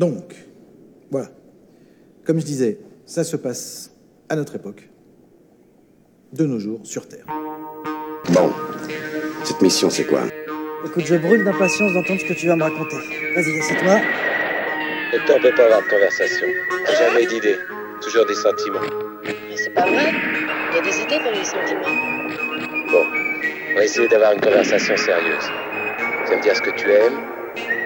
Donc, 0.00 0.34
voilà. 1.10 1.28
Comme 2.24 2.40
je 2.40 2.46
disais, 2.46 2.78
ça 3.04 3.22
se 3.22 3.36
passe 3.36 3.90
à 4.30 4.36
notre 4.36 4.54
époque, 4.56 4.88
de 6.32 6.46
nos 6.46 6.58
jours, 6.58 6.80
sur 6.84 7.06
Terre. 7.06 7.26
Bon, 8.30 8.50
cette 9.44 9.60
mission, 9.60 9.90
c'est 9.90 10.06
quoi? 10.06 10.22
Écoute, 10.86 11.04
je 11.04 11.16
brûle 11.16 11.44
d'impatience 11.44 11.92
d'entendre 11.92 12.18
ce 12.18 12.24
que 12.24 12.32
tu 12.32 12.46
vas 12.46 12.56
me 12.56 12.62
raconter. 12.62 12.96
Vas-y, 13.34 13.58
assieds-toi. 13.58 14.00
Le 15.12 15.18
temps 15.26 15.38
peut 15.42 15.54
pas 15.54 15.64
avoir 15.66 15.82
de 15.82 15.90
conversation. 15.90 16.46
Jamais 16.98 17.26
d'idées, 17.26 17.58
toujours 18.00 18.24
des 18.24 18.36
sentiments. 18.36 18.80
Mais 19.22 19.56
c'est 19.56 19.74
pas 19.74 19.82
vrai. 19.82 20.14
Il 20.70 20.76
y 20.76 20.78
a 20.78 20.82
des 20.82 20.96
idées 21.02 21.22
dans 21.22 21.38
les 21.38 21.44
sentiments. 21.44 22.86
Bon, 22.90 23.04
on 23.72 23.74
va 23.74 23.84
essayer 23.84 24.08
d'avoir 24.08 24.32
une 24.32 24.40
conversation 24.40 24.96
sérieuse. 24.96 25.44
Tu 26.24 26.30
vas 26.30 26.36
me 26.38 26.42
dire 26.42 26.56
ce 26.56 26.62
que 26.62 26.70
tu 26.70 26.90
aimes, 26.90 27.20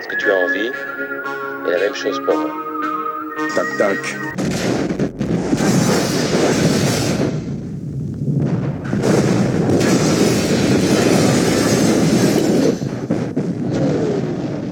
ce 0.00 0.06
que 0.06 0.16
tu 0.16 0.30
as 0.30 0.36
envie, 0.36 0.70
et 1.66 1.70
la 1.70 1.78
même 1.78 1.94
chose 1.94 2.20
pour 2.24 2.36
moi. 2.36 2.50
Toc 3.54 3.78
toc. 3.78 4.16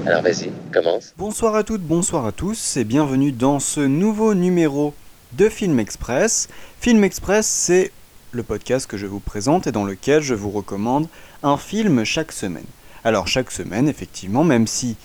Alors 0.05 0.21
vas-y, 0.21 0.51
commence. 0.71 1.13
Bonsoir 1.17 1.55
à 1.55 1.63
toutes, 1.63 1.81
bonsoir 1.81 2.25
à 2.25 2.31
tous 2.31 2.77
et 2.77 2.83
bienvenue 2.83 3.31
dans 3.31 3.59
ce 3.59 3.79
nouveau 3.79 4.35
numéro 4.35 4.93
de 5.31 5.49
Film 5.49 5.79
Express. 5.79 6.49
Film 6.79 7.03
Express, 7.03 7.47
c'est 7.47 7.91
le 8.31 8.43
podcast 8.43 8.85
que 8.85 8.97
je 8.97 9.07
vous 9.07 9.19
présente 9.19 9.65
et 9.65 9.71
dans 9.71 9.85
lequel 9.85 10.21
je 10.21 10.35
vous 10.35 10.51
recommande 10.51 11.07
un 11.41 11.57
film 11.57 12.03
chaque 12.03 12.31
semaine. 12.31 12.65
Alors 13.03 13.27
chaque 13.27 13.51
semaine, 13.51 13.89
effectivement, 13.89 14.43
même 14.43 14.67
si 14.67 14.95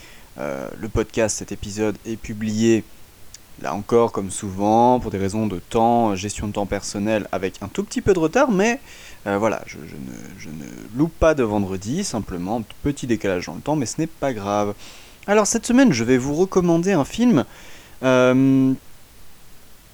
euh, 0.40 0.68
le 0.80 0.88
podcast, 0.88 1.38
cet 1.38 1.50
épisode 1.50 1.96
est 2.06 2.16
publié, 2.16 2.84
là 3.60 3.74
encore, 3.74 4.12
comme 4.12 4.30
souvent, 4.30 5.00
pour 5.00 5.10
des 5.10 5.18
raisons 5.18 5.48
de 5.48 5.58
temps, 5.58 6.14
gestion 6.14 6.46
de 6.46 6.52
temps 6.52 6.66
personnel, 6.66 7.26
avec 7.32 7.54
un 7.60 7.66
tout 7.68 7.82
petit 7.82 8.00
peu 8.00 8.14
de 8.14 8.20
retard, 8.20 8.50
mais 8.52 8.78
euh, 9.26 9.36
voilà, 9.36 9.62
je, 9.66 9.78
ne, 9.78 10.96
loupe 10.96 11.12
pas 11.18 11.34
de 11.34 11.42
vendredi, 11.42 12.04
simplement 12.04 12.62
petit 12.82 13.08
décalage 13.08 13.46
dans 13.46 13.54
le 13.54 13.60
temps, 13.60 13.74
mais 13.74 13.86
ce 13.86 14.00
n'est 14.00 14.06
pas 14.06 14.32
grave. 14.32 14.74
Alors 15.26 15.46
cette 15.46 15.66
semaine, 15.66 15.92
je 15.92 16.04
vais 16.04 16.18
vous 16.18 16.34
recommander 16.34 16.92
un 16.92 17.04
film 17.04 17.44
euh, 18.04 18.72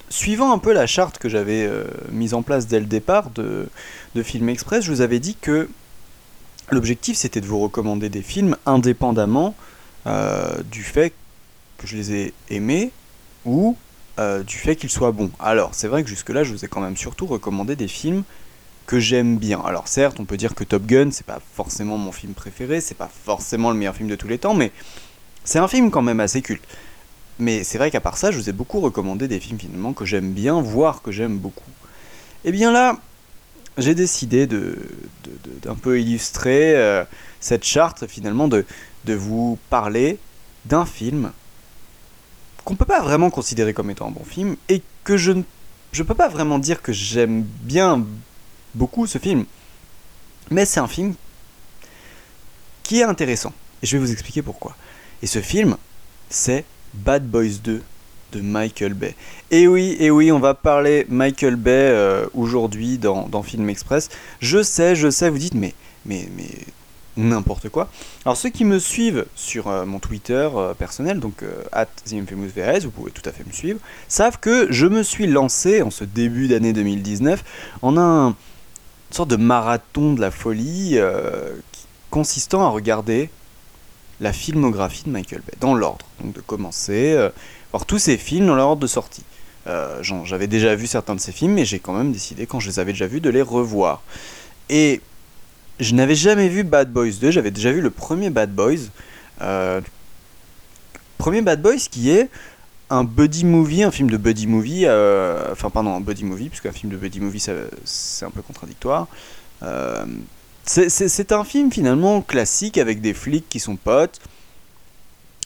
suivant 0.09 0.53
un 0.53 0.59
peu 0.59 0.73
la 0.73 0.85
charte 0.85 1.17
que 1.17 1.27
j'avais 1.27 1.67
mise 2.11 2.35
en 2.35 2.43
place 2.43 2.67
dès 2.67 2.79
le 2.79 2.85
départ 2.85 3.31
de, 3.31 3.67
de 4.13 4.23
Film 4.23 4.47
Express. 4.47 4.85
Je 4.85 4.91
vous 4.91 5.01
avais 5.01 5.19
dit 5.19 5.35
que 5.35 5.67
l'objectif 6.69 7.17
c'était 7.17 7.41
de 7.41 7.47
vous 7.47 7.59
recommander 7.59 8.09
des 8.09 8.21
films 8.21 8.55
indépendamment 8.65 9.55
euh, 10.07 10.61
du 10.71 10.83
fait 10.83 11.13
que 11.77 11.87
je 11.87 11.95
les 11.95 12.13
ai 12.13 12.33
aimés 12.49 12.91
ou 13.45 13.77
euh, 14.19 14.43
du 14.43 14.55
fait 14.55 14.75
qu'ils 14.75 14.89
soient 14.89 15.11
bons. 15.11 15.31
Alors 15.39 15.71
c'est 15.73 15.87
vrai 15.87 16.03
que 16.03 16.09
jusque-là, 16.09 16.43
je 16.43 16.51
vous 16.51 16.63
ai 16.63 16.67
quand 16.67 16.81
même 16.81 16.97
surtout 16.97 17.25
recommandé 17.25 17.75
des 17.75 17.87
films 17.87 18.23
que 18.85 18.99
j'aime 18.99 19.37
bien. 19.37 19.61
Alors 19.65 19.87
certes, 19.87 20.19
on 20.19 20.25
peut 20.25 20.37
dire 20.37 20.55
que 20.55 20.63
Top 20.63 20.85
Gun, 20.85 21.09
c'est 21.11 21.25
pas 21.25 21.41
forcément 21.53 21.97
mon 21.97 22.11
film 22.11 22.33
préféré, 22.33 22.81
c'est 22.81 22.95
pas 22.95 23.09
forcément 23.25 23.71
le 23.71 23.77
meilleur 23.77 23.95
film 23.95 24.09
de 24.09 24.15
tous 24.15 24.27
les 24.27 24.37
temps, 24.37 24.53
mais 24.53 24.71
c'est 25.43 25.59
un 25.59 25.67
film 25.67 25.91
quand 25.91 26.01
même 26.01 26.19
assez 26.19 26.41
culte. 26.41 26.63
Mais 27.39 27.63
c'est 27.63 27.77
vrai 27.77 27.91
qu'à 27.91 27.99
part 27.99 28.17
ça, 28.17 28.31
je 28.31 28.37
vous 28.37 28.49
ai 28.49 28.53
beaucoup 28.53 28.79
recommandé 28.79 29.27
des 29.27 29.39
films 29.39 29.59
finalement 29.59 29.93
que 29.93 30.05
j'aime 30.05 30.31
bien, 30.31 30.61
voire 30.61 31.01
que 31.01 31.11
j'aime 31.11 31.37
beaucoup. 31.37 31.69
Et 32.45 32.51
bien 32.51 32.71
là, 32.71 32.97
j'ai 33.77 33.95
décidé 33.95 34.47
de- 34.47 34.77
d'un 35.61 35.75
peu 35.75 35.99
illustrer 35.99 36.75
euh, 36.77 37.03
cette 37.41 37.65
charte 37.65 38.07
finalement, 38.07 38.47
de, 38.47 38.65
de 39.05 39.13
vous 39.13 39.57
parler 39.69 40.17
d'un 40.65 40.85
film 40.85 41.31
qu'on 42.63 42.75
peut 42.75 42.85
pas 42.85 43.01
vraiment 43.01 43.29
considérer 43.29 43.73
comme 43.73 43.91
étant 43.91 44.07
un 44.07 44.11
bon 44.11 44.23
film 44.23 44.55
et 44.69 44.81
que 45.03 45.17
je 45.17 45.31
ne 45.31 45.43
je 45.91 46.03
peux 46.03 46.15
pas 46.15 46.27
vraiment 46.27 46.59
dire 46.59 46.81
que 46.81 46.91
j'aime 46.91 47.43
bien 47.43 48.05
beaucoup 48.73 49.07
ce 49.07 49.17
film. 49.17 49.45
Mais 50.51 50.65
c'est 50.65 50.81
un 50.81 50.89
film 50.89 51.15
qui 52.83 52.99
est 52.99 53.03
intéressant. 53.03 53.53
Et 53.81 53.87
je 53.87 53.95
vais 53.95 54.03
vous 54.03 54.11
expliquer 54.11 54.41
pourquoi. 54.41 54.75
Et 55.21 55.27
ce 55.27 55.39
film, 55.39 55.77
c'est 56.29 56.65
Bad 56.93 57.25
Boys 57.25 57.59
2 57.63 57.81
de 58.33 58.41
Michael 58.41 58.93
Bay. 58.93 59.15
Et 59.51 59.67
oui, 59.67 59.95
et 59.99 60.11
oui, 60.11 60.31
on 60.31 60.39
va 60.39 60.53
parler 60.53 61.05
Michael 61.07 61.55
Bay 61.55 61.71
euh, 61.71 62.27
aujourd'hui 62.33 62.97
dans, 62.97 63.29
dans 63.29 63.41
Film 63.41 63.69
Express. 63.69 64.09
Je 64.41 64.61
sais, 64.61 64.95
je 64.95 65.09
sais, 65.09 65.29
vous 65.29 65.37
dites, 65.37 65.53
mais, 65.53 65.73
mais, 66.05 66.27
mais 66.35 66.49
n'importe 67.17 67.69
quoi. 67.69 67.89
Alors 68.25 68.37
ceux 68.37 68.49
qui 68.49 68.65
me 68.65 68.79
suivent 68.79 69.25
sur 69.35 69.67
euh, 69.67 69.85
mon 69.85 69.99
Twitter 69.99 70.49
euh, 70.55 70.73
personnel, 70.73 71.19
donc 71.19 71.43
euh, 71.43 71.63
at 71.71 71.87
vous 72.05 72.91
pouvez 72.91 73.11
tout 73.11 73.27
à 73.27 73.31
fait 73.31 73.45
me 73.45 73.51
suivre, 73.51 73.79
savent 74.07 74.39
que 74.39 74.67
je 74.71 74.85
me 74.85 75.03
suis 75.03 75.27
lancé 75.27 75.81
en 75.81 75.91
ce 75.91 76.03
début 76.03 76.47
d'année 76.47 76.73
2019 76.73 77.43
en 77.81 77.97
un 77.97 78.35
une 79.09 79.15
sorte 79.15 79.29
de 79.29 79.35
marathon 79.35 80.13
de 80.13 80.19
la 80.19 80.31
folie 80.31 80.97
consistant 82.09 82.65
à 82.65 82.69
regarder 82.69 83.29
la 84.19 84.33
filmographie 84.33 85.03
de 85.05 85.11
Michael 85.11 85.41
Bay, 85.41 85.53
dans 85.59 85.75
l'ordre. 85.75 86.05
Donc 86.21 86.33
de 86.33 86.41
commencer, 86.41 87.15
voir 87.71 87.85
tous 87.85 87.99
ces 87.99 88.17
films 88.17 88.47
dans 88.47 88.55
leur 88.55 88.69
ordre 88.69 88.81
de 88.81 88.87
sortie. 88.87 89.23
J'avais 90.01 90.47
déjà 90.47 90.75
vu 90.75 90.87
certains 90.87 91.13
de 91.15 91.19
ces 91.19 91.31
films, 91.31 91.53
mais 91.53 91.65
j'ai 91.65 91.79
quand 91.79 91.93
même 91.93 92.11
décidé, 92.11 92.47
quand 92.47 92.59
je 92.59 92.67
les 92.67 92.79
avais 92.79 92.93
déjà 92.93 93.05
vus, 93.05 93.21
de 93.21 93.29
les 93.29 93.43
revoir. 93.43 94.01
Et 94.69 95.01
je 95.79 95.93
n'avais 95.95 96.15
jamais 96.15 96.47
vu 96.49 96.63
Bad 96.63 96.91
Boys 96.91 97.11
2, 97.19 97.31
j'avais 97.31 97.51
déjà 97.51 97.71
vu 97.71 97.81
le 97.81 97.89
premier 97.89 98.29
Bad 98.29 98.53
Boys. 98.53 98.89
euh, 99.41 99.81
premier 101.17 101.41
Bad 101.41 101.61
Boys 101.61 101.77
qui 101.89 102.09
est 102.11 102.29
un 102.89 103.03
buddy 103.03 103.45
movie, 103.45 103.83
un 103.83 103.91
film 103.91 104.09
de 104.11 104.17
buddy 104.17 104.47
movie, 104.47 104.83
euh, 104.85 105.47
enfin 105.51 105.69
pardon, 105.69 105.95
un 105.95 106.01
buddy 106.01 106.23
movie, 106.23 106.49
puisqu'un 106.49 106.71
film 106.71 106.91
de 106.91 106.97
buddy 106.97 107.19
movie 107.19 107.39
c'est 107.39 108.25
un 108.25 108.29
peu 108.31 108.41
contradictoire. 108.41 109.07
Euh, 109.63 110.05
c'est- 110.65 111.31
un 111.31 111.43
film 111.43 111.71
finalement 111.71 112.21
classique 112.21 112.77
avec 112.77 113.01
des 113.01 113.13
flics 113.13 113.47
qui 113.49 113.59
sont 113.59 113.75
potes. 113.75 114.19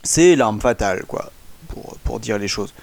C'est 0.04 0.36
l'arme 0.36 0.60
fatale, 0.62 1.04
quoi, 1.08 1.32
pour, 1.68 1.98
pour 2.04 2.20
dire 2.20 2.38
les 2.38 2.48
choses. 2.48 2.74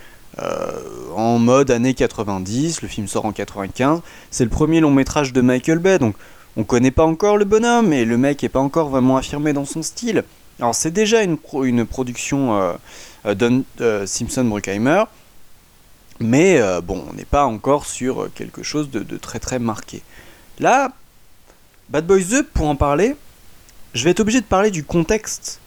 En 1.15 1.39
mode 1.39 1.71
années 1.71 1.95
90, 1.95 2.83
le 2.83 2.89
film 2.89 3.09
sort 3.09 3.25
en 3.25 3.33
95, 3.33 4.01
c'est 4.31 4.45
le 4.45 4.51
premier 4.51 4.81
long 4.81 4.91
métrage 4.91 5.33
de 5.33 5.41
Michael 5.41 5.79
Bay, 5.79 5.99
donc 5.99 6.15
on 6.56 6.65
connaît 6.65 6.91
pas 6.91 7.05
encore 7.05 7.37
le 7.37 7.44
bonhomme 7.44 7.93
et 7.93 8.05
le 8.05 8.17
mec 8.17 8.43
est 8.44 8.49
pas 8.49 8.61
encore 8.61 8.89
vraiment 8.89 9.17
affirmé 9.17 9.53
dans 9.53 9.65
son 9.65 9.83
style. 9.83 10.25
Alors 10.59 10.75
c'est 10.75 10.91
déjà 10.91 11.22
une, 11.22 11.37
pro- 11.37 11.65
une 11.65 11.84
production 11.84 12.56
euh, 12.61 12.72
euh, 13.27 13.34
Don 13.34 13.65
euh, 13.81 14.06
Simpson 14.06 14.44
Bruckheimer, 14.44 15.05
mais 16.19 16.59
euh, 16.61 16.81
bon, 16.81 17.05
on 17.11 17.12
n'est 17.15 17.27
pas 17.27 17.44
encore 17.44 17.84
sur 17.84 18.31
quelque 18.34 18.62
chose 18.62 18.91
de, 18.91 19.00
de 19.00 19.17
très 19.19 19.39
très 19.39 19.59
marqué. 19.59 20.03
Là, 20.59 20.93
Bad 21.91 22.06
Boys 22.06 22.25
2, 22.31 22.43
pour 22.44 22.69
en 22.69 22.77
parler, 22.77 23.17
je 23.93 24.05
vais 24.05 24.11
être 24.11 24.21
obligé 24.21 24.41
de 24.41 24.47
parler 24.47 24.71
du 24.71 24.83
contexte, 24.83 25.61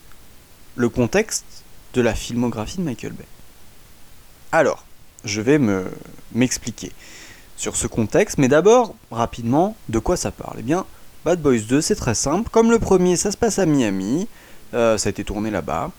le 0.75 0.89
contexte 0.89 1.45
de 1.93 2.01
la 2.01 2.15
filmographie 2.15 2.77
de 2.77 2.83
Michael 2.83 3.13
Bay. 3.13 3.25
Alors, 4.51 4.85
je 5.23 5.41
vais 5.41 5.59
me 5.59 5.85
m'expliquer 6.33 6.91
sur 7.59 7.75
ce 7.75 7.87
contexte, 7.87 8.37
mais 8.37 8.47
d'abord, 8.47 8.95
rapidement, 9.11 9.75
de 9.89 9.99
quoi 9.99 10.15
ça 10.15 10.31
parle? 10.31 10.55
Eh 10.59 10.63
bien, 10.63 10.85
Bad 11.25 11.41
Boys 11.41 11.59
2, 11.67 11.81
c'est 11.81 11.95
très 11.95 12.15
simple. 12.15 12.49
Comme 12.49 12.71
le 12.71 12.79
premier, 12.79 13.17
ça 13.17 13.31
se 13.31 13.37
passe 13.37 13.59
à 13.59 13.65
Miami, 13.65 14.29
euh, 14.73 14.97
ça 14.97 15.09
a 15.09 15.11
été 15.11 15.25
tourné 15.25 15.51
là-bas. 15.51 15.91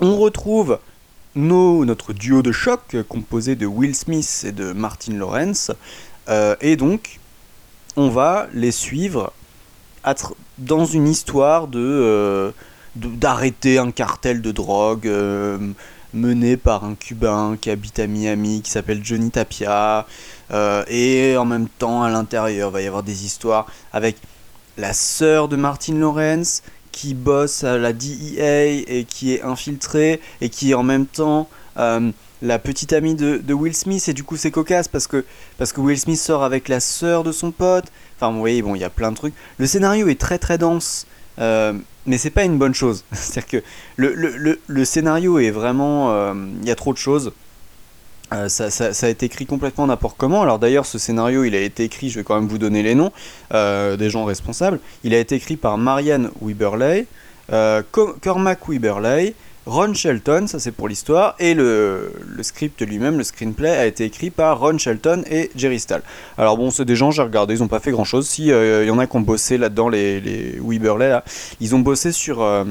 On 0.00 0.16
retrouve 0.16 0.78
notre 1.36 2.14
duo 2.14 2.40
de 2.40 2.50
choc 2.50 2.96
composé 3.10 3.56
de 3.56 3.66
Will 3.66 3.94
Smith 3.94 4.44
et 4.48 4.52
de 4.52 4.72
Martin 4.72 5.12
Lawrence, 5.18 5.70
euh, 6.30 6.56
et 6.62 6.76
donc 6.76 7.20
on 7.96 8.08
va 8.08 8.46
les 8.54 8.70
suivre 8.72 9.32
dans 10.58 10.86
une 10.86 11.08
histoire 11.08 11.66
de 11.68 11.78
euh, 11.80 12.50
de- 12.96 13.08
d'arrêter 13.08 13.78
un 13.78 13.90
cartel 13.90 14.40
de 14.40 14.50
drogue 14.52 15.06
mené 16.14 16.56
par 16.56 16.84
un 16.84 16.94
Cubain 16.94 17.56
qui 17.60 17.70
habite 17.70 17.98
à 17.98 18.06
Miami, 18.06 18.62
qui 18.62 18.70
s'appelle 18.70 19.04
Johnny 19.04 19.30
Tapia, 19.30 20.06
euh, 20.50 20.84
et 20.88 21.36
en 21.36 21.44
même 21.44 21.68
temps 21.68 22.02
à 22.02 22.10
l'intérieur 22.10 22.70
va 22.70 22.80
y 22.82 22.86
avoir 22.86 23.02
des 23.02 23.24
histoires 23.24 23.66
avec 23.92 24.16
la 24.76 24.92
sœur 24.92 25.48
de 25.48 25.56
Martin 25.56 25.94
Lawrence 25.94 26.62
qui 26.92 27.14
bosse 27.14 27.64
à 27.64 27.76
la 27.76 27.92
DEA 27.92 28.84
et 28.86 29.04
qui 29.08 29.34
est 29.34 29.42
infiltrée 29.42 30.20
et 30.40 30.48
qui 30.48 30.70
est 30.70 30.74
en 30.74 30.82
même 30.82 31.06
temps 31.06 31.48
euh, 31.78 32.10
la 32.42 32.58
petite 32.58 32.92
amie 32.92 33.14
de, 33.14 33.38
de 33.38 33.54
Will 33.54 33.74
Smith 33.74 34.08
et 34.08 34.12
du 34.12 34.22
coup 34.22 34.36
c'est 34.36 34.50
cocasse 34.50 34.86
parce 34.86 35.06
que, 35.06 35.24
parce 35.58 35.72
que 35.72 35.80
Will 35.80 35.98
Smith 35.98 36.18
sort 36.18 36.44
avec 36.44 36.68
la 36.68 36.80
sœur 36.80 37.24
de 37.24 37.32
son 37.32 37.50
pote. 37.50 37.86
Enfin 38.16 38.30
vous 38.30 38.38
voyez, 38.38 38.62
bon 38.62 38.74
il 38.74 38.80
y 38.80 38.84
a 38.84 38.90
plein 38.90 39.10
de 39.10 39.16
trucs. 39.16 39.34
Le 39.58 39.66
scénario 39.66 40.08
est 40.08 40.20
très 40.20 40.38
très 40.38 40.58
dense. 40.58 41.06
euh, 41.38 41.72
mais 42.06 42.18
c'est 42.18 42.30
pas 42.30 42.44
une 42.44 42.58
bonne 42.58 42.74
chose. 42.74 43.04
C'est-à-dire 43.12 43.60
que 43.60 43.66
le, 43.96 44.14
le, 44.14 44.58
le, 44.66 44.84
scénario 44.84 45.38
est 45.38 45.50
vraiment... 45.50 46.10
euh, 46.12 46.34
Il 46.62 46.68
y 46.68 46.70
a 46.70 46.74
trop 46.76 46.92
de 46.92 46.98
choses. 46.98 47.32
Euh, 48.32 48.48
ça, 48.48 48.70
ça- 48.70 49.06
a 49.06 49.10
été 49.10 49.26
écrit 49.26 49.46
complètement 49.46 49.86
n'importe 49.86 50.16
comment. 50.18 50.42
Alors 50.42 50.58
d'ailleurs, 50.58 50.86
ce 50.86 50.98
scénario, 50.98 51.44
il 51.44 51.54
a 51.54 51.60
été 51.60 51.84
écrit, 51.84 52.08
je 52.10 52.18
vais 52.20 52.24
quand 52.24 52.34
même 52.36 52.48
vous 52.48 52.58
donner 52.58 52.82
les 52.82 52.94
noms 52.94 53.12
euh, 53.52 53.96
des 53.96 54.10
gens 54.10 54.24
responsables. 54.24 54.80
Il 55.04 55.14
a 55.14 55.18
été 55.18 55.34
écrit 55.36 55.56
par 55.56 55.78
Marianne 55.78 56.30
Weberley, 56.40 57.06
Co- 57.92 58.14
Cormac 58.22 58.68
Weberley, 58.68 59.34
Ron 59.66 59.94
Shelton, 59.94 60.46
ça 60.46 60.58
c'est 60.58 60.72
pour 60.72 60.88
l'histoire, 60.88 61.34
et 61.38 61.54
le, 61.54 62.12
script 62.42 62.82
lui-même, 62.82 63.16
le 63.16 63.24
screenplay, 63.24 63.70
a 63.70 63.86
été 63.86 64.04
écrit 64.04 64.28
par 64.30 64.60
Ron 64.60 64.76
Shelton 64.76 65.24
et 65.30 65.50
Jerry 65.56 65.80
Stahl. 65.80 66.02
Alors 66.36 66.58
bon, 66.58 66.70
c'est 66.70 66.84
des 66.84 66.96
gens, 66.96 67.10
j'ai 67.10 67.22
regardé, 67.22 67.54
ils 67.54 67.62
ont 67.62 67.68
pas 67.68 67.80
fait 67.80 67.90
grand-chose. 67.90 68.28
Si, 68.28 68.52
euh, 68.52 68.84
il 68.84 68.88
y 68.88 68.90
en 68.90 68.98
a 68.98 69.06
qui 69.06 69.16
ont 69.16 69.20
bossé 69.22 69.56
là-dedans, 69.56 69.88
les, 69.88 70.20
les 70.20 70.58
Weberley, 70.62 71.18
ils 71.60 71.74
ont 71.74 71.78
bossé 71.78 72.12
sur 72.12 72.42
euh, 72.42 72.62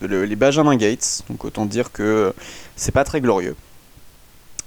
le- 0.00 0.24
les 0.24 0.36
Benjamin 0.36 0.76
Gates, 0.76 1.22
donc 1.28 1.44
autant 1.44 1.66
dire 1.66 1.92
que 1.92 2.32
c'est 2.74 2.92
pas 2.92 3.04
très 3.04 3.20
glorieux. 3.20 3.54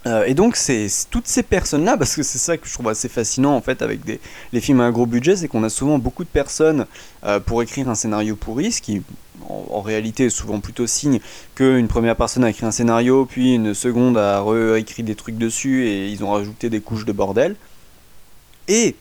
Euh, 0.07 0.25
et 0.25 0.33
donc 0.33 0.55
c'est 0.55 0.87
toutes 1.11 1.27
ces 1.27 1.43
personnes-là, 1.43 1.95
parce 1.97 2.15
que 2.15 2.23
c'est 2.23 2.39
ça 2.39 2.57
que 2.57 2.67
je 2.67 2.73
trouve 2.73 2.89
assez 2.89 3.09
fascinant 3.09 3.55
en 3.55 3.61
fait 3.61 3.81
avec 3.83 4.03
des, 4.03 4.19
les 4.51 4.59
films 4.59 4.81
à 4.81 4.85
un 4.85 4.91
gros 4.91 5.05
budget, 5.05 5.35
c'est 5.35 5.47
qu'on 5.47 5.63
a 5.63 5.69
souvent 5.69 5.99
beaucoup 5.99 6.23
de 6.23 6.29
personnes 6.29 6.85
euh, 7.23 7.39
pour 7.39 7.61
écrire 7.61 7.87
un 7.89 7.95
scénario 7.95 8.35
pourri, 8.35 8.71
ce 8.71 8.81
qui 8.81 9.01
en, 9.49 9.81
réalité 9.81 10.29
souvent 10.29 10.59
plutôt 10.59 10.87
signe 10.87 11.19
qu'une 11.55 11.87
première 11.87 12.15
personne 12.15 12.43
a 12.43 12.49
écrit 12.49 12.65
un 12.65 12.71
scénario, 12.71 13.25
puis 13.25 13.55
une 13.55 13.73
seconde 13.73 14.17
a 14.17 14.41
réécrit 14.41 15.03
des 15.03 15.15
trucs 15.15 15.37
dessus 15.37 15.87
et 15.87 16.09
ils 16.09 16.23
ont 16.23 16.31
rajouté 16.31 16.69
des 16.69 16.81
couches 16.81 17.05
de 17.05 17.11
bordel. 17.11 17.55
Et 18.67 18.95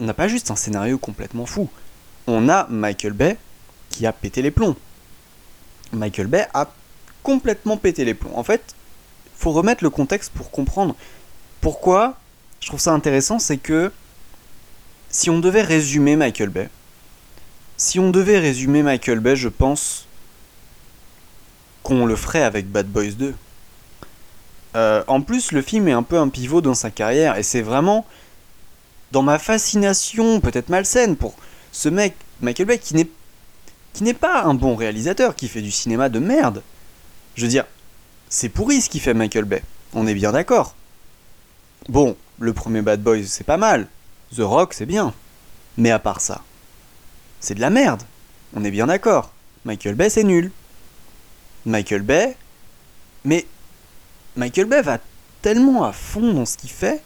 on 0.00 0.04
n'a 0.04 0.14
pas 0.14 0.28
juste 0.28 0.50
un 0.50 0.56
scénario 0.56 0.98
complètement 0.98 1.46
fou, 1.46 1.68
on 2.26 2.48
a 2.48 2.66
Michael 2.68 3.12
Bay 3.12 3.36
qui 3.90 4.06
a 4.06 4.12
pété 4.12 4.42
les 4.42 4.50
plombs. 4.50 4.76
Michael 5.92 6.26
Bay 6.26 6.46
a 6.52 6.70
complètement 7.22 7.76
pété 7.76 8.04
les 8.04 8.14
plombs. 8.14 8.32
En 8.34 8.44
fait, 8.44 8.74
faut 9.36 9.52
remettre 9.52 9.82
le 9.84 9.90
contexte 9.90 10.32
pour 10.32 10.50
comprendre 10.50 10.94
pourquoi 11.60 12.16
je 12.60 12.66
trouve 12.68 12.80
ça 12.80 12.92
intéressant, 12.92 13.38
c'est 13.38 13.56
que 13.56 13.92
si 15.10 15.30
on 15.30 15.38
devait 15.38 15.62
résumer 15.62 16.16
Michael 16.16 16.50
Bay, 16.50 16.68
si 17.78 17.98
on 17.98 18.10
devait 18.10 18.38
résumer 18.38 18.82
Michael 18.82 19.20
Bay, 19.20 19.36
je 19.36 19.48
pense 19.48 20.06
qu'on 21.82 22.04
le 22.04 22.16
ferait 22.16 22.42
avec 22.42 22.70
Bad 22.70 22.88
Boys 22.88 23.12
2. 23.12 23.34
Euh, 24.76 25.02
en 25.06 25.22
plus, 25.22 25.52
le 25.52 25.62
film 25.62 25.88
est 25.88 25.92
un 25.92 26.02
peu 26.02 26.18
un 26.18 26.28
pivot 26.28 26.60
dans 26.60 26.74
sa 26.74 26.90
carrière, 26.90 27.38
et 27.38 27.42
c'est 27.42 27.62
vraiment 27.62 28.04
dans 29.12 29.22
ma 29.22 29.38
fascination, 29.38 30.40
peut-être 30.40 30.68
malsaine, 30.68 31.16
pour 31.16 31.34
ce 31.72 31.88
mec, 31.88 32.14
Michael 32.42 32.66
Bay, 32.66 32.78
qui 32.78 32.94
n'est 32.94 33.08
qui 33.94 34.04
n'est 34.04 34.14
pas 34.14 34.42
un 34.42 34.54
bon 34.54 34.76
réalisateur, 34.76 35.34
qui 35.34 35.48
fait 35.48 35.62
du 35.62 35.70
cinéma 35.70 36.08
de 36.08 36.18
merde. 36.18 36.62
Je 37.36 37.42
veux 37.42 37.48
dire, 37.48 37.64
c'est 38.28 38.48
pourri 38.48 38.80
ce 38.80 38.90
qu'il 38.90 39.00
fait 39.00 39.14
Michael 39.14 39.44
Bay. 39.44 39.62
On 39.94 40.06
est 40.06 40.14
bien 40.14 40.30
d'accord. 40.30 40.74
Bon, 41.88 42.16
le 42.38 42.52
premier 42.52 42.82
Bad 42.82 43.02
Boys, 43.02 43.24
c'est 43.26 43.44
pas 43.44 43.56
mal. 43.56 43.88
The 44.36 44.40
Rock, 44.40 44.74
c'est 44.74 44.86
bien. 44.86 45.14
Mais 45.78 45.90
à 45.90 45.98
part 45.98 46.20
ça, 46.20 46.42
c'est 47.40 47.54
de 47.54 47.60
la 47.60 47.70
merde. 47.70 48.02
On 48.54 48.64
est 48.64 48.70
bien 48.70 48.86
d'accord. 48.86 49.32
Michael 49.64 49.94
Bay, 49.94 50.10
c'est 50.10 50.24
nul. 50.24 50.50
Michael 51.66 52.02
Bay. 52.02 52.36
Mais 53.24 53.46
Michael 54.36 54.66
Bay 54.66 54.82
va 54.82 54.98
tellement 55.42 55.84
à 55.84 55.92
fond 55.92 56.32
dans 56.32 56.46
ce 56.46 56.56
qu'il 56.56 56.70
fait. 56.70 57.02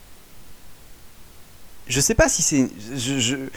Je 1.87 1.99
sais 1.99 2.15
pas 2.15 2.29
si 2.29 2.41
c'est. 2.41 2.69
Je, 2.95 3.19
je- 3.19 3.49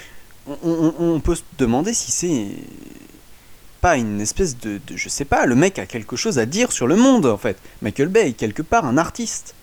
on, 0.62 1.18
peut 1.20 1.34
se 1.34 1.42
demander 1.58 1.92
si 1.92 2.12
c'est 2.12 2.46
pas 3.80 3.96
une 3.96 4.20
espèce 4.20 4.56
de, 4.58 4.80
de- 4.86 4.96
Je 4.96 5.08
sais 5.08 5.24
pas, 5.24 5.44
le 5.44 5.54
mec 5.56 5.78
a 5.80 5.86
quelque 5.86 6.14
chose 6.16 6.38
à 6.38 6.46
dire 6.46 6.70
sur 6.72 6.86
le 6.86 6.94
monde 6.96 7.26
en 7.26 7.36
fait. 7.38 7.56
Michael 7.82 8.08
Bay 8.08 8.28
est 8.30 8.32
quelque 8.32 8.62
part 8.62 8.84
un 8.84 8.96
artiste. 8.96 9.54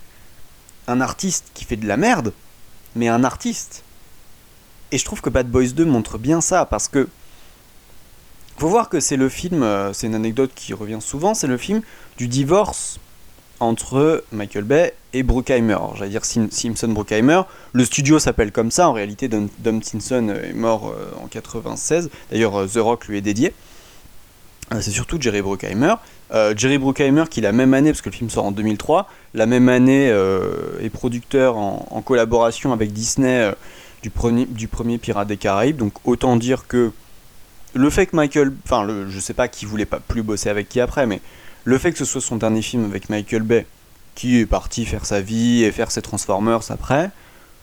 Un 0.88 1.00
artiste 1.00 1.46
qui 1.54 1.64
fait 1.64 1.78
de 1.78 1.88
la 1.88 1.96
merde, 1.98 2.34
mais 2.96 3.08
un 3.08 3.24
artiste. 3.24 3.84
Et 4.94 5.00
je 5.00 5.06
trouve 5.06 5.22
que 5.22 5.32
Bad 5.32 5.50
Boys 5.50 5.70
2 5.76 5.86
montre 5.86 6.20
bien 6.20 6.40
ça 6.40 6.66
parce 6.66 6.88
que. 6.88 7.10
Faut 8.60 8.68
voir 8.68 8.90
que 8.90 9.00
c'est 9.00 9.18
le 9.18 9.28
film, 9.28 9.64
euh, 9.64 9.92
c'est 9.92 10.06
une 10.06 10.14
anecdote 10.14 10.52
qui 10.56 10.76
revient 10.76 11.00
souvent, 11.02 11.34
c'est 11.34 11.48
le 11.48 11.58
film 11.58 11.82
du 12.18 12.28
divorce 12.28 13.00
entre 13.60 14.24
Michael 14.32 14.66
Bay 14.66 14.94
et 15.14 15.24
Bruckheimer. 15.24 15.80
J'allais 15.96 16.12
dire 16.12 16.24
Sim- 16.24 16.52
Simpson 16.52 16.90
Bruckheimer. 16.90 17.42
Le 17.72 17.84
studio 17.86 18.20
s'appelle 18.20 18.52
comme 18.52 18.70
ça, 18.70 18.88
en 18.88 18.94
réalité, 18.94 19.28
Dom, 19.28 19.82
Simpson 19.82 20.30
est 20.30 20.54
mort 20.54 20.90
euh, 20.90 21.24
en 21.24 21.28
96. 21.28 22.12
D'ailleurs, 22.30 22.56
euh, 22.56 22.68
The 22.68 22.78
Rock 22.78 23.08
lui 23.08 23.18
est 23.18 23.22
dédié. 23.22 23.52
C'est 24.80 24.92
surtout 24.92 25.20
Jerry 25.20 25.42
Bruckheimer. 25.42 25.96
Jerry 26.56 26.80
Bruckheimer, 26.80 27.26
qui 27.30 27.42
la 27.42 27.52
même 27.52 27.76
année, 27.76 27.92
parce 27.92 28.02
que 28.02 28.10
le 28.10 28.16
film 28.16 28.30
sort 28.32 28.46
en 28.46 28.52
2003, 28.52 29.08
la 29.36 29.46
même 29.46 29.70
année 29.70 30.08
est 30.08 30.90
producteur 30.90 31.58
en, 31.58 32.02
collaboration 32.04 32.74
avec 32.74 32.92
Disney 32.92 33.54
du, 34.04 34.10
premier, 34.10 34.46
du 34.46 34.68
Pirates 34.68 35.28
des 35.28 35.38
Caraïbes. 35.38 35.78
Donc 35.78 35.94
autant 36.06 36.36
dire 36.36 36.68
que 36.68 36.92
le 37.74 37.90
fait 37.90 38.06
que 38.06 38.16
Michael, 38.16 38.54
enfin 38.66 38.84
le, 38.84 39.10
je 39.10 39.20
sais 39.20 39.34
pas 39.34 39.48
qui 39.48 39.66
voulait 39.66 39.86
pas 39.86 40.00
plus 40.00 40.22
bosser 40.22 40.50
avec 40.50 40.70
qui 40.70 40.80
après, 40.80 41.08
mais 41.08 41.22
le 41.64 41.78
fait 41.78 41.92
que 41.92 41.98
ce 41.98 42.06
soit 42.06 42.22
son 42.22 42.36
dernier 42.36 42.62
film 42.62 42.86
avec 42.86 43.10
Michael 43.10 43.42
Bay, 43.42 43.66
qui 44.14 44.40
est 44.40 44.46
parti 44.46 44.86
faire 44.86 45.06
sa 45.06 45.22
vie 45.22 45.64
et 45.64 45.72
faire 45.72 45.90
ses 45.90 46.02
Transformers 46.02 46.70
après, 46.70 47.10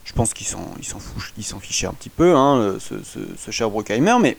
je 0.05 0.13
pense 0.13 0.35
qu'il 0.35 0.47
s'en, 0.47 0.75
il 0.79 1.45
fichait 1.61 1.87
un 1.87 1.93
petit 1.93 2.09
peu, 2.09 2.35
hein, 2.35 2.79
ce, 2.81 3.51
cher 3.51 3.71
Bruckheimer, 3.71 4.17
mais 4.21 4.37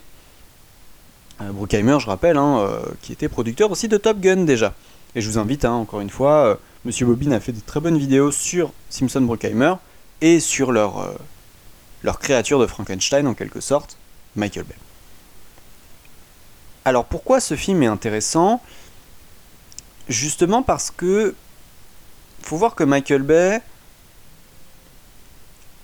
euh, 1.40 1.50
Bruckheimer, 1.52 1.98
je 2.00 2.06
rappelle, 2.06 2.36
hein, 2.36 2.58
euh, 2.58 2.80
qui 3.00 3.12
était 3.12 3.28
producteur 3.28 3.70
aussi 3.70 3.88
de 3.88 3.96
Top 3.96 4.20
Gun 4.20 4.44
déjà. 4.44 4.74
Et 5.14 5.20
je 5.20 5.30
vous 5.30 5.38
invite, 5.38 5.64
hein, 5.64 5.72
encore 5.72 6.00
une 6.00 6.10
fois, 6.10 6.46
euh, 6.46 6.54
Monsieur 6.84 7.06
Bobine 7.06 7.32
a 7.32 7.40
fait 7.40 7.52
des 7.52 7.60
très 7.60 7.80
bonnes 7.80 7.96
vidéos 7.96 8.32
sur 8.32 8.72
Simpson 8.90 9.20
Bruckheimer 9.20 9.74
et 10.20 10.40
sur 10.40 10.72
leur, 10.72 11.00
euh, 11.00 11.12
leur 12.02 12.18
créature 12.18 12.58
de 12.58 12.66
Frankenstein 12.66 13.26
en 13.26 13.34
quelque 13.34 13.60
sorte, 13.60 13.96
Michael 14.36 14.64
Bay. 14.64 14.74
Alors 16.84 17.04
pourquoi 17.04 17.40
ce 17.40 17.54
film 17.54 17.82
est 17.82 17.86
intéressant? 17.86 18.60
Justement 20.08 20.62
parce 20.62 20.90
que 20.90 21.34
faut 22.42 22.56
voir 22.56 22.74
que 22.74 22.82
Michael 22.82 23.22
Bay, 23.22 23.62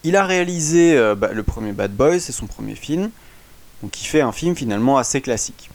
il 0.03 0.17
a 0.17 0.25
réalisé 0.25 0.97
euh, 0.97 1.15
bah, 1.15 1.33
le 1.33 1.43
premier 1.43 1.73
Bad 1.73 1.93
Boys, 1.93 2.19
c'est 2.19 2.33
son 2.33 2.47
premier 2.47 2.75
film, 2.75 3.11
donc 3.83 4.01
il 4.03 4.07
fait 4.07 4.21
un 4.21 4.33
film 4.33 4.57
finalement 4.57 4.99
assez 4.99 5.21
classique. 5.21 5.71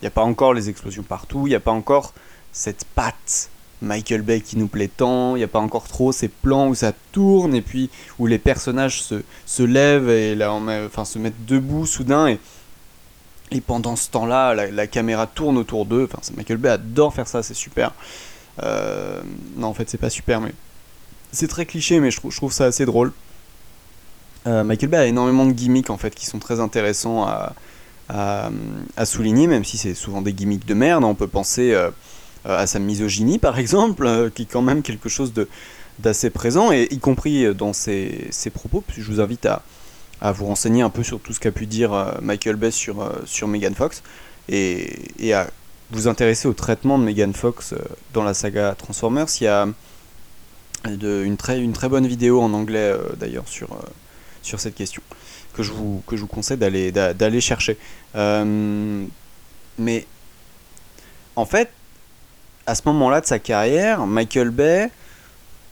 Il 0.00 0.04
n'y 0.04 0.08
a 0.08 0.12
pas 0.12 0.22
encore 0.22 0.52
les 0.52 0.68
explosions 0.68 1.04
partout, 1.04 1.46
il 1.46 1.50
n'y 1.50 1.56
a 1.56 1.60
pas 1.60 1.70
encore 1.70 2.12
cette 2.52 2.84
patte 2.84 3.50
Michael 3.82 4.22
Bay 4.22 4.40
qui 4.40 4.58
nous 4.58 4.68
plaît 4.68 4.90
tant, 4.94 5.36
il 5.36 5.38
n'y 5.38 5.44
a 5.44 5.48
pas 5.48 5.58
encore 5.58 5.88
trop 5.88 6.12
ces 6.12 6.28
plans 6.28 6.68
où 6.68 6.74
ça 6.74 6.92
tourne 7.12 7.54
et 7.54 7.62
puis 7.62 7.90
où 8.18 8.26
les 8.26 8.38
personnages 8.38 9.02
se, 9.02 9.22
se 9.46 9.62
lèvent 9.62 10.10
et 10.10 10.34
là, 10.34 10.52
enfin, 10.52 11.04
se 11.04 11.18
mettent 11.18 11.46
debout 11.46 11.86
soudain 11.86 12.28
et, 12.28 12.38
et 13.52 13.60
pendant 13.60 13.96
ce 13.96 14.10
temps-là, 14.10 14.54
la, 14.54 14.86
caméra 14.86 15.26
tourne 15.26 15.56
autour 15.56 15.86
d'eux. 15.86 16.08
Enfin, 16.10 16.20
Michael 16.36 16.58
Bay 16.58 16.68
adore 16.68 17.14
faire 17.14 17.26
ça, 17.26 17.42
c'est 17.42 17.54
super. 17.54 17.92
Euh, 18.62 19.20
non, 19.56 19.68
en 19.68 19.74
fait, 19.74 19.88
c'est 19.88 19.98
pas 19.98 20.10
super, 20.10 20.40
mais 20.40 20.52
c'est 21.32 21.48
très 21.48 21.66
cliché, 21.66 22.00
mais 22.00 22.10
je 22.10 22.20
trouve, 22.20 22.52
ça 22.52 22.66
assez 22.66 22.84
drôle. 22.84 23.12
Euh, 24.46 24.62
Michael 24.62 24.90
Bay 24.90 24.96
a 24.98 25.06
énormément 25.06 25.46
de 25.46 25.52
gimmicks 25.52 25.90
en 25.90 25.98
fait 25.98 26.14
qui 26.14 26.24
sont 26.24 26.38
très 26.38 26.60
intéressants 26.60 27.24
à, 27.24 27.52
à, 28.08 28.50
à 28.96 29.04
souligner, 29.04 29.46
même 29.46 29.64
si 29.64 29.76
c'est 29.76 29.94
souvent 29.94 30.22
des 30.22 30.32
gimmicks 30.32 30.66
de 30.66 30.74
merde. 30.74 31.04
On 31.04 31.14
peut 31.14 31.26
penser 31.26 31.72
euh, 31.72 31.90
à 32.44 32.66
sa 32.66 32.78
misogynie 32.78 33.38
par 33.38 33.58
exemple, 33.58 34.06
euh, 34.06 34.30
qui 34.30 34.42
est 34.42 34.50
quand 34.50 34.62
même 34.62 34.82
quelque 34.82 35.08
chose 35.08 35.32
d'assez 35.98 36.30
présent, 36.30 36.72
et 36.72 36.88
y 36.90 36.98
compris 36.98 37.54
dans 37.54 37.72
ses, 37.72 38.26
ses 38.30 38.50
propos. 38.50 38.82
Je 38.96 39.02
vous 39.10 39.20
invite 39.20 39.44
à, 39.46 39.62
à 40.20 40.32
vous 40.32 40.46
renseigner 40.46 40.82
un 40.82 40.90
peu 40.90 41.02
sur 41.02 41.20
tout 41.20 41.32
ce 41.32 41.40
qu'a 41.40 41.52
pu 41.52 41.66
dire 41.66 41.92
euh, 41.92 42.12
Michael 42.22 42.56
Bay 42.56 42.70
sur, 42.70 43.02
euh, 43.02 43.10
sur 43.26 43.48
Megan 43.48 43.74
Fox, 43.74 44.02
et, 44.48 44.90
et 45.18 45.34
à 45.34 45.48
vous 45.90 46.08
intéresser 46.08 46.46
au 46.48 46.52
traitement 46.54 46.98
de 46.98 47.04
Megan 47.04 47.32
Fox 47.34 47.72
euh, 47.72 47.78
dans 48.14 48.22
la 48.22 48.32
saga 48.34 48.74
Transformers. 48.76 49.26
Il 49.40 49.44
y 49.44 49.46
a 49.48 49.66
de- 50.86 51.22
une, 51.24 51.36
très, 51.36 51.60
une 51.60 51.72
très 51.72 51.88
bonne 51.88 52.06
vidéo 52.06 52.40
en 52.40 52.52
anglais 52.54 52.78
euh, 52.78 52.98
d'ailleurs 53.18 53.46
sur, 53.48 53.72
euh, 53.72 53.76
sur 54.42 54.60
cette 54.60 54.74
question 54.74 55.02
que 55.52 55.62
je 55.62 55.72
vous, 55.72 56.02
que 56.06 56.16
je 56.16 56.22
vous 56.22 56.26
conseille 56.28 56.56
d'aller, 56.56 56.92
d'a- 56.92 57.12
d'aller 57.12 57.40
chercher. 57.40 57.76
Euh, 58.14 59.04
mais 59.78 60.06
en 61.36 61.44
fait, 61.44 61.70
à 62.70 62.74
ce 62.76 62.82
moment-là 62.86 63.20
de 63.20 63.26
sa 63.26 63.40
carrière, 63.40 64.06
Michael 64.06 64.50
Bay 64.50 64.90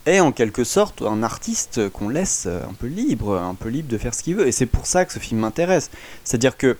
est 0.05 0.19
en 0.19 0.33
quelque 0.33 0.64
sorte 0.64 1.02
un 1.02 1.23
artiste 1.23 1.88
qu'on 1.90 2.09
laisse 2.09 2.47
un 2.47 2.75
peu 2.75 2.88
libre, 2.88 3.38
un 3.38 3.55
peu 3.55 3.69
libre 3.69 3.88
de 3.88 3.99
faire 3.99 4.14
ce 4.14 4.23
qu'il 4.25 4.35
veut. 4.35 4.49
Et 4.49 4.52
c'est 4.52 4.67
pour 4.67 4.87
ça 4.87 5.05
que 5.05 5.12
ce 5.12 5.21
film 5.21 5.40
m'intéresse. 5.40 5.90
C'est-à-dire 6.25 6.57
que 6.57 6.76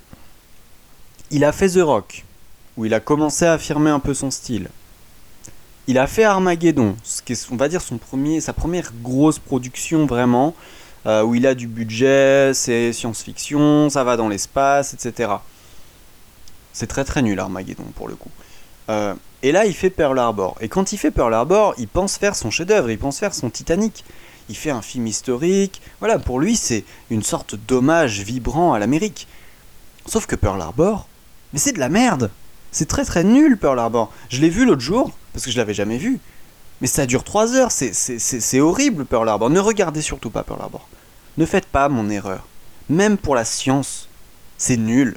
il 1.31 1.45
a 1.45 1.53
fait 1.53 1.69
The 1.69 1.83
Rock, 1.83 2.25
où 2.77 2.85
il 2.85 2.95
a 2.95 3.01
commencé 3.01 3.45
à 3.45 3.53
affirmer 3.53 3.91
un 3.91 4.01
peu 4.01 4.13
son 4.13 4.33
style. 4.33 4.69
Il 5.87 5.99
a 5.99 6.09
fait 6.09 6.25
Armageddon, 6.25 6.97
ce 7.05 7.23
qui 7.23 7.35
va 7.53 7.69
dire, 7.69 7.81
sa 7.81 8.53
première 8.53 8.93
grosse 9.03 9.39
production 9.39 10.05
vraiment, 10.07 10.55
euh, 11.07 11.23
où 11.23 11.37
il 11.37 11.47
a 11.47 11.55
du 11.55 11.69
budget, 11.69 12.53
c'est 12.55 12.93
science-fiction, 12.93 13.89
ça 13.89 14.03
va 14.03 14.17
dans 14.17 14.29
l'espace, 14.29 14.95
etc. 14.95 15.31
C'est 16.73 16.89
très 16.89 17.05
très 17.05 17.23
nul 17.23 17.39
Armageddon 17.39 17.85
pour 17.95 18.09
le 18.09 18.17
coup. 18.17 18.31
Euh, 18.89 19.15
et 19.43 19.53
là, 19.53 19.67
il 19.67 19.75
fait 19.75 19.91
Pearl 19.91 20.19
Harbor. 20.19 20.57
Et 20.61 20.69
quand 20.69 20.93
il 20.93 20.99
fait 20.99 21.11
Pearl 21.11 21.33
Harbor, 21.33 21.75
il 21.79 21.89
pense 21.89 22.17
faire 22.17 22.35
son 22.35 22.51
chef-d'œuvre, 22.51 22.91
il 22.91 22.99
pense 22.99 23.19
faire 23.19 23.35
son 23.35 23.51
Titanic. 23.51 24.05
Il 24.49 24.57
fait 24.57 24.71
un 24.71 24.83
film 24.83 25.07
historique. 25.07 25.81
Voilà, 26.01 26.19
pour 26.19 26.41
lui, 26.41 26.57
c'est 26.57 26.85
une 27.11 27.23
sorte 27.23 27.55
d'hommage 27.55 28.21
vibrant 28.23 28.73
à 28.73 28.79
l'Amérique. 28.79 29.29
Sauf 30.07 30.27
que 30.27 30.37
Pearl 30.37 30.61
Harbor, 30.61 31.07
mais 31.53 31.59
c'est 31.59 31.73
de 31.73 31.79
la 31.79 31.91
merde. 31.91 32.31
C'est 32.73 32.89
très 32.89 33.05
très 33.05 33.25
nul 33.25 33.59
Pearl 33.59 33.79
Harbor. 33.79 34.11
Je 34.31 34.41
l'ai 34.41 34.49
vu 34.49 34.65
l'autre 34.65 34.81
jour, 34.81 35.11
parce 35.33 35.45
que 35.45 35.51
je 35.51 35.57
l'avais 35.59 35.75
jamais 35.75 35.99
vu. 35.99 36.19
Mais 36.81 36.87
ça 36.87 37.07
dure 37.07 37.25
3 37.25 37.55
heures, 37.55 37.71
c'est- 37.73 38.61
horrible 38.61 39.05
Pearl 39.05 39.29
Harbor. 39.29 39.51
Ne 39.51 39.61
regardez 39.61 40.01
surtout 40.03 40.31
pas 40.31 40.43
Pearl 40.45 40.61
Harbor. 40.63 40.89
Ne 41.37 41.45
faites 41.45 41.67
pas 41.67 41.89
mon 41.89 42.09
erreur. 42.09 42.47
Même 42.89 43.19
pour 43.19 43.35
la 43.35 43.45
science, 43.45 44.09
c'est 44.57 44.77
nul. 44.77 45.17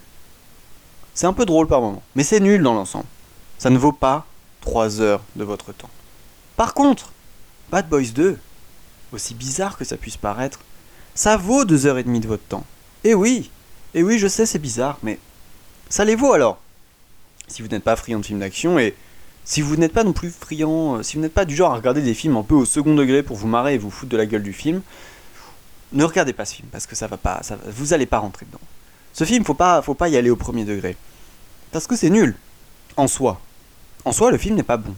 C'est 1.14 1.26
un 1.28 1.34
peu 1.34 1.46
drôle 1.46 1.68
par 1.68 1.82
moment, 1.82 2.02
mais 2.16 2.24
c'est 2.24 2.40
nul 2.40 2.62
dans 2.64 2.74
l'ensemble. 2.74 3.06
Ça 3.62 3.70
ne 3.70 3.78
vaut 3.78 3.92
pas 3.92 4.26
3 4.62 5.02
heures 5.02 5.22
de 5.36 5.44
votre 5.44 5.72
temps. 5.72 5.92
Par 6.58 6.74
contre, 6.74 7.12
Bad 7.70 7.88
Boys 7.88 8.10
2, 8.12 8.40
aussi 9.14 9.36
bizarre 9.36 9.78
que 9.78 9.86
ça 9.86 9.98
puisse 9.98 10.18
paraître, 10.18 10.62
ça 11.14 11.38
vaut 11.38 11.64
2h30 11.64 12.22
de 12.22 12.28
votre 12.28 12.42
temps. 12.48 12.66
Et 13.04 13.14
oui, 13.14 13.52
et 13.94 14.02
oui, 14.02 14.18
je 14.18 14.28
sais, 14.28 14.48
c'est 14.48 14.58
bizarre, 14.58 14.98
mais 15.04 15.20
ça 15.90 16.04
les 16.06 16.16
vaut 16.16 16.34
alors. 16.34 16.58
Si 17.48 17.62
vous 17.62 17.68
n'êtes 17.68 17.84
pas 17.84 17.96
friand 17.96 18.18
de 18.18 18.26
films 18.26 18.40
d'action 18.40 18.80
et 18.80 18.96
si 19.46 19.62
vous 19.62 19.76
n'êtes 19.76 19.94
pas 19.94 20.04
non 20.04 20.14
plus 20.14 20.32
friand, 20.32 20.96
euh, 20.96 21.04
si 21.04 21.18
vous 21.18 21.22
n'êtes 21.22 21.36
pas 21.36 21.46
du 21.46 21.56
genre 21.56 21.72
à 21.72 21.76
regarder 21.76 22.02
des 22.02 22.16
films 22.16 22.38
un 22.38 22.44
peu 22.44 22.56
au 22.56 22.66
second 22.66 22.96
degré 22.96 23.22
pour 23.22 23.38
vous 23.38 23.48
marrer 23.48 23.76
et 23.76 23.78
vous 23.78 23.92
foutre 23.92 24.12
de 24.12 24.18
la 24.18 24.26
gueule 24.26 24.42
du 24.42 24.54
film, 24.54 24.82
ne 25.94 26.04
regardez 26.04 26.34
pas 26.34 26.46
ce 26.46 26.56
film 26.56 26.70
parce 26.72 26.88
que 26.88 26.96
ça 26.96 27.06
va 27.06 27.18
pas, 27.18 27.42
ça 27.44 27.58
va- 27.58 27.70
vous 27.70 27.94
allez 27.94 28.08
pas 28.08 28.18
rentrer 28.18 28.48
dedans. 28.48 28.60
Ce 29.14 29.24
film, 29.24 29.46
faut 29.46 29.54
pas, 29.54 29.84
faut 29.84 29.94
pas 29.94 30.10
y 30.10 30.18
aller 30.18 30.32
au 30.32 30.36
premier 30.36 30.66
degré 30.66 30.98
parce 31.72 31.86
que 31.86 31.96
c'est 31.96 32.10
nul 32.10 32.36
en 32.98 33.06
soi. 33.08 33.40
En 34.06 34.12
soi, 34.12 34.32
le 34.32 34.38
film 34.38 34.56
n'est 34.56 34.64
pas 34.64 34.78
bon. 34.78 34.96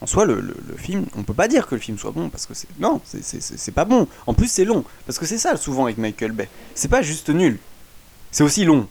En 0.00 0.06
soi, 0.06 0.24
le, 0.24 0.54
film, 0.78 1.04
on 1.14 1.22
peut 1.24 1.34
pas 1.34 1.46
dire 1.46 1.66
que 1.66 1.74
le 1.74 1.80
film 1.80 1.98
soit 1.98 2.10
bon 2.10 2.30
parce 2.30 2.46
que 2.46 2.54
c'est 2.54 2.68
non, 2.78 3.02
c'est- 3.04 3.70
pas 3.72 3.84
bon. 3.84 4.08
En 4.26 4.32
plus, 4.32 4.50
c'est 4.50 4.64
long 4.64 4.84
parce 5.06 5.18
que 5.18 5.26
c'est 5.26 5.36
ça 5.36 5.56
souvent 5.56 5.84
avec 5.84 5.98
Michael 5.98 6.32
Bay. 6.32 6.48
C'est 6.74 6.88
pas 6.88 7.02
juste 7.02 7.28
nul, 7.28 7.58
c'est 8.30 8.42
aussi 8.42 8.64
long. 8.64 8.88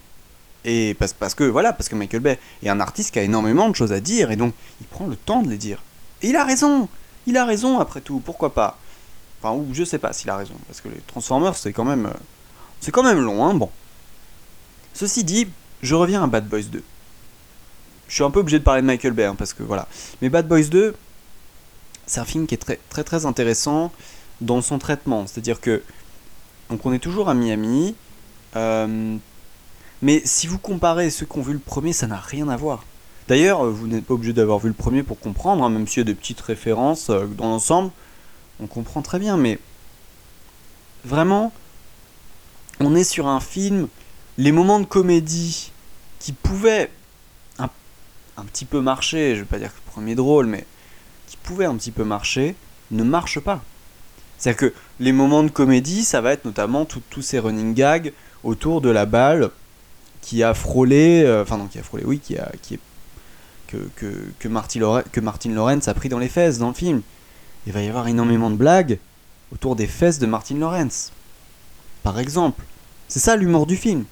Et 0.66 0.94
parce, 1.00 1.14
parce 1.14 1.34
que 1.34 1.46
voilà, 1.46 1.74
parce 1.74 1.90
que 1.90 1.96
Michael 1.96 2.20
Bay 2.20 2.40
est 2.62 2.70
un 2.70 2.80
artiste 2.80 3.12
qui 3.12 3.20
a 3.20 3.24
énormément 3.24 3.70
de 3.70 3.76
choses 3.76 3.92
à 3.94 4.00
dire 4.00 4.30
et 4.30 4.36
donc 4.36 4.54
il 4.82 4.88
prend 4.88 5.08
le 5.08 5.16
temps 5.16 5.42
de 5.42 5.50
les 5.50 5.58
dire. 5.58 5.82
Et 6.22 6.30
il 6.30 6.36
a 6.36 6.44
raison, 6.44 6.88
il 7.26 7.38
a 7.38 7.46
raison 7.46 7.80
après 7.80 8.02
tout. 8.02 8.20
Pourquoi 8.20 8.54
pas? 8.54 8.78
Enfin, 9.42 9.56
ou 9.56 9.68
je 9.74 9.84
sais 9.86 9.98
pas 10.00 10.14
s'il 10.14 10.30
a 10.30 10.36
raison 10.38 10.54
parce 10.68 10.82
que 10.82 10.90
les 10.90 11.02
Transformers 11.08 11.56
c'est 11.56 11.74
quand 11.74 11.86
même, 11.86 12.06
euh, 12.06 12.14
c'est 12.82 12.92
quand 12.92 13.04
même 13.04 13.20
long, 13.20 13.46
hein. 13.46 13.56
Bon. 13.56 13.72
Ceci 14.94 15.24
dit, 15.24 15.48
je 15.82 15.96
reviens 15.96 16.24
à 16.24 16.28
Bad 16.28 16.48
Boys 16.48 16.64
2. 16.64 16.84
Je 18.10 18.16
suis 18.16 18.24
un 18.24 18.32
peu 18.32 18.40
obligé 18.40 18.60
de 18.60 18.64
parler 18.64 18.82
de 18.82 18.88
Michael 18.88 19.14
Bay 19.14 19.26
hein, 19.26 19.36
parce 19.36 19.54
que 19.54 19.64
voilà. 19.64 19.88
Mais 20.22 20.30
Bad 20.30 20.48
Boys 20.48 20.64
2, 20.64 20.96
c'est 22.08 22.20
un 22.20 22.26
film 22.26 22.48
qui 22.48 22.56
est 22.56 22.58
très 22.58 22.80
très 22.90 23.04
très 23.04 23.26
intéressant 23.26 23.92
dans 24.42 24.62
son 24.62 24.80
traitement. 24.80 25.28
C'est-à-dire 25.28 25.62
que 25.62 25.84
donc 26.70 26.86
on 26.86 26.92
est 26.92 27.00
toujours 27.00 27.30
à 27.30 27.36
Miami, 27.36 27.96
euh, 28.56 29.16
mais 30.02 30.22
si 30.26 30.48
vous 30.48 30.58
comparez 30.58 31.12
ceux 31.12 31.28
qui 31.28 31.38
ont 31.38 31.44
vu 31.44 31.54
le 31.54 31.60
premier, 31.60 31.94
ça 31.94 32.08
n'a 32.08 32.18
rien 32.18 32.50
à 32.50 32.58
voir. 32.58 32.84
D'ailleurs, 33.28 33.64
euh, 33.64 33.70
vous 33.70 33.86
n'êtes 33.86 34.06
pas 34.06 34.16
obligé 34.16 34.34
d'avoir 34.34 34.58
vu 34.58 34.70
le 34.70 34.74
premier 34.74 35.04
pour 35.04 35.20
comprendre, 35.20 35.64
hein, 35.64 35.70
même 35.70 35.88
s'il 35.88 36.00
y 36.00 36.02
a 36.02 36.06
des 36.06 36.16
petites 36.16 36.42
références 36.42 37.12
euh, 37.12 37.28
dans 37.28 37.50
l'ensemble, 37.50 37.92
on 38.60 38.66
comprend 38.66 39.04
très 39.04 39.20
bien. 39.20 39.38
Mais 39.38 39.60
vraiment, 41.06 41.54
on 42.80 42.96
est 42.96 43.04
sur 43.04 43.28
un 43.28 43.40
film, 43.40 43.88
les 44.40 44.52
moments 44.52 44.80
de 44.80 44.86
comédie 44.86 45.72
qui 46.18 46.34
pouvaient 46.34 46.90
un 48.40 48.46
petit 48.46 48.66
peu 48.66 48.82
marcher, 48.82 49.36
je 49.36 49.42
vais 49.42 49.46
pas 49.46 49.60
dire 49.60 49.74
que 49.74 49.92
premier 49.92 50.16
drôle, 50.16 50.46
mais 50.46 50.66
qui 51.28 51.38
pouvaient 51.38 51.66
un 51.66 51.76
petit 51.76 51.92
peu 51.92 52.04
marcher, 52.04 52.56
ne 52.92 53.04
marchent 53.04 53.40
pas. 53.40 53.62
C'est-à-dire 54.38 54.72
que 54.72 54.74
les 55.00 55.12
moments 55.12 55.44
de 55.44 55.50
comédie, 55.50 56.04
ça 56.04 56.22
va 56.22 56.32
être 56.32 56.46
notamment 56.46 56.86
tous 56.86 57.22
ces 57.22 57.40
running 57.40 57.74
gags 57.74 58.14
autour 58.44 58.82
de 58.82 58.90
la 58.90 59.06
balle 59.06 59.52
qui 60.22 60.44
a 60.44 60.54
frôlé, 60.54 61.24
euh, 61.26 61.44
enfin 61.44 61.58
non, 61.58 61.68
qui 61.68 61.80
a 61.80 61.84
frôlé, 61.84 62.04
oui, 62.06 62.20
qui 62.20 62.38
a, 62.38 62.52
qui 62.62 62.76
est, 62.76 62.80
que, 63.68 63.78
que, 63.96 64.32
que, 64.40 64.48
Martin 64.48 65.04
que 65.12 65.20
Martin 65.20 65.52
Lawrence 65.52 65.88
a 65.88 65.94
pris 65.94 66.10
dans 66.10 66.20
les 66.20 66.30
fesses 66.30 66.58
dans 66.58 66.70
le 66.70 66.74
film. 66.74 67.02
Il 67.68 67.74
va 67.74 67.82
y 67.82 67.88
avoir 67.88 68.08
énormément 68.08 68.50
de 68.50 68.56
blagues 68.56 69.00
autour 69.52 69.76
des 69.76 69.88
fesses 69.88 70.20
de 70.20 70.26
Martin 70.26 70.58
Lawrence. 70.58 71.12
Par 72.04 72.20
exemple. 72.20 72.64
C'est 73.08 73.20
ça 73.20 73.36
l'humour 73.36 73.66
du 73.66 73.76
film. 73.76 74.06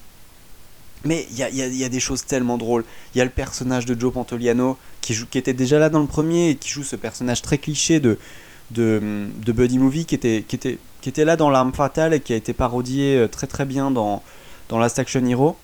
Mais 1.04 1.26
il 1.30 1.38
y 1.38 1.84
a, 1.84 1.88
des 1.88 2.00
choses 2.00 2.24
tellement 2.24 2.58
drôles. 2.58 2.84
Il 3.14 3.18
y 3.18 3.20
a 3.20 3.24
le 3.24 3.30
personnage 3.30 3.86
de 3.86 3.98
Joe 3.98 4.12
Pantoliano 4.12 4.76
qui, 5.00 5.16
était 5.34 5.52
déjà 5.52 5.78
là 5.78 5.90
dans 5.90 6.00
le 6.00 6.06
premier 6.06 6.50
et 6.50 6.56
qui 6.56 6.68
joue 6.68 6.82
ce 6.82 6.96
personnage 6.96 7.40
très 7.40 7.58
cliché 7.58 8.00
de, 8.00 8.18
Buddy 8.72 9.78
Movie 9.78 10.06
qui 10.06 10.14
était, 10.14 11.24
là 11.24 11.36
dans 11.36 11.50
L'Arme 11.50 11.72
Fatale 11.72 12.14
et 12.14 12.20
qui 12.20 12.32
a 12.32 12.36
été 12.36 12.52
parodié 12.52 13.16
euh, 13.16 13.28
très 13.28 13.46
très 13.46 13.64
bien 13.64 13.90
dans, 13.90 14.22
dans 14.68 14.78
Last 14.78 14.98
Action 14.98 15.24
Hero. 15.24 15.56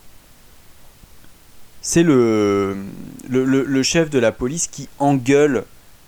C'est 1.82 2.02
le, 2.02 2.76
chef 3.82 4.08
de 4.08 4.18
la 4.18 4.32
police 4.32 4.68
qui 4.68 4.88
engueule 4.98 5.64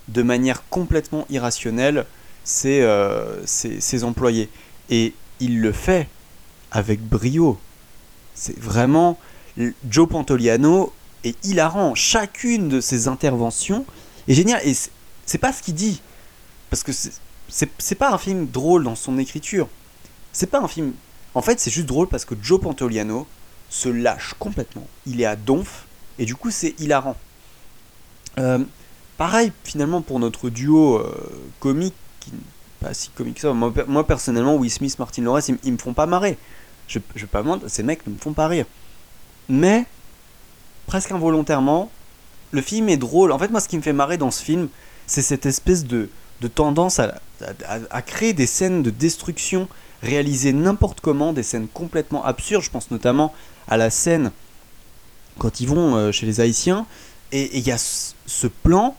de 0.08 0.22
manière 0.22 0.66
complètement 0.70 1.26
irrationnelle 1.28 2.06
ses, 2.44 2.80
euh, 2.80 3.42
employés. 4.02 4.48
Et 4.88 5.12
il 5.40 5.60
le 5.60 5.72
fait 5.72 6.08
avec 6.70 7.02
brio. 7.02 7.58
C'est 8.36 8.56
vraiment. 8.60 9.18
Joe 9.90 10.08
Pantoliano 10.08 10.92
est 11.24 11.42
hilarant. 11.44 11.94
Chacune 11.96 12.68
de 12.68 12.80
ses 12.80 13.08
interventions 13.08 13.84
est 14.28 14.34
géniale. 14.34 14.60
Et 14.64 14.74
c'est- 14.74 15.38
pas 15.38 15.52
ce 15.52 15.62
qu'il 15.62 15.74
dit. 15.74 16.00
Parce 16.70 16.82
que 16.84 16.92
c'est- 16.92 17.94
pas 17.94 18.12
un 18.12 18.18
film 18.18 18.46
drôle 18.46 18.84
dans 18.84 18.94
son 18.94 19.18
écriture. 19.18 19.66
C'est 20.32 20.46
pas 20.50 20.60
un 20.60 20.68
film. 20.68 20.92
En 21.34 21.42
fait, 21.42 21.58
c'est 21.58 21.70
juste 21.70 21.86
drôle 21.86 22.06
parce 22.08 22.24
que 22.24 22.34
Joe 22.40 22.60
Pantoliano 22.60 23.26
se 23.70 23.88
lâche 23.88 24.34
complètement. 24.38 24.86
Il 25.06 25.20
est 25.20 25.24
à 25.26 25.34
donf. 25.36 25.86
Et 26.18 26.26
du 26.26 26.34
coup, 26.36 26.50
c'est 26.50 26.78
hilarant. 26.78 27.16
Euh, 28.38 28.58
pareil, 29.16 29.52
finalement, 29.64 30.02
pour 30.02 30.18
notre 30.20 30.50
duo 30.50 30.96
euh, 30.98 31.14
comique, 31.60 31.94
pas 32.80 32.92
si 32.92 33.08
comique 33.10 33.36
que 33.36 33.40
ça. 33.40 33.52
Moi, 33.54 33.72
per- 33.72 33.84
moi, 33.88 34.06
personnellement, 34.06 34.54
Will 34.56 34.70
Smith, 34.70 34.98
Martin 34.98 35.22
Lawrence, 35.22 35.48
ils, 35.48 35.58
ils 35.64 35.72
me 35.72 35.78
font 35.78 35.94
pas 35.94 36.06
marrer. 36.06 36.36
Je, 36.88 36.98
je 37.14 37.22
vais 37.22 37.26
pas 37.26 37.42
mentir, 37.42 37.68
ces 37.68 37.82
mecs 37.82 38.06
ne 38.06 38.12
me 38.12 38.18
font 38.18 38.32
pas 38.32 38.48
rire. 38.48 38.66
Mais, 39.48 39.86
presque 40.86 41.12
involontairement, 41.12 41.90
le 42.52 42.62
film 42.62 42.88
est 42.88 42.96
drôle. 42.96 43.32
En 43.32 43.38
fait, 43.38 43.50
moi, 43.50 43.60
ce 43.60 43.68
qui 43.68 43.76
me 43.76 43.82
fait 43.82 43.92
marrer 43.92 44.16
dans 44.16 44.30
ce 44.30 44.42
film, 44.42 44.68
c'est 45.06 45.22
cette 45.22 45.46
espèce 45.46 45.84
de, 45.84 46.08
tendance 46.54 47.00
à, 47.00 48.02
créer 48.02 48.32
des 48.32 48.46
scènes 48.46 48.82
de 48.82 48.90
destruction 48.90 49.68
réalisées 50.02 50.52
n'importe 50.52 51.00
comment, 51.00 51.32
des 51.32 51.42
scènes 51.42 51.68
complètement 51.68 52.24
absurdes. 52.24 52.64
Je 52.64 52.70
pense 52.70 52.90
notamment 52.90 53.32
à 53.68 53.76
la 53.76 53.90
scène 53.90 54.32
quand 55.38 55.60
ils 55.60 55.68
vont 55.68 55.96
euh, 55.96 56.12
chez 56.12 56.26
les 56.26 56.40
Haïtiens. 56.40 56.86
Et 57.32 57.58
il 57.58 57.66
y 57.66 57.72
a 57.72 57.78
ce 57.78 58.46
plan, 58.46 58.96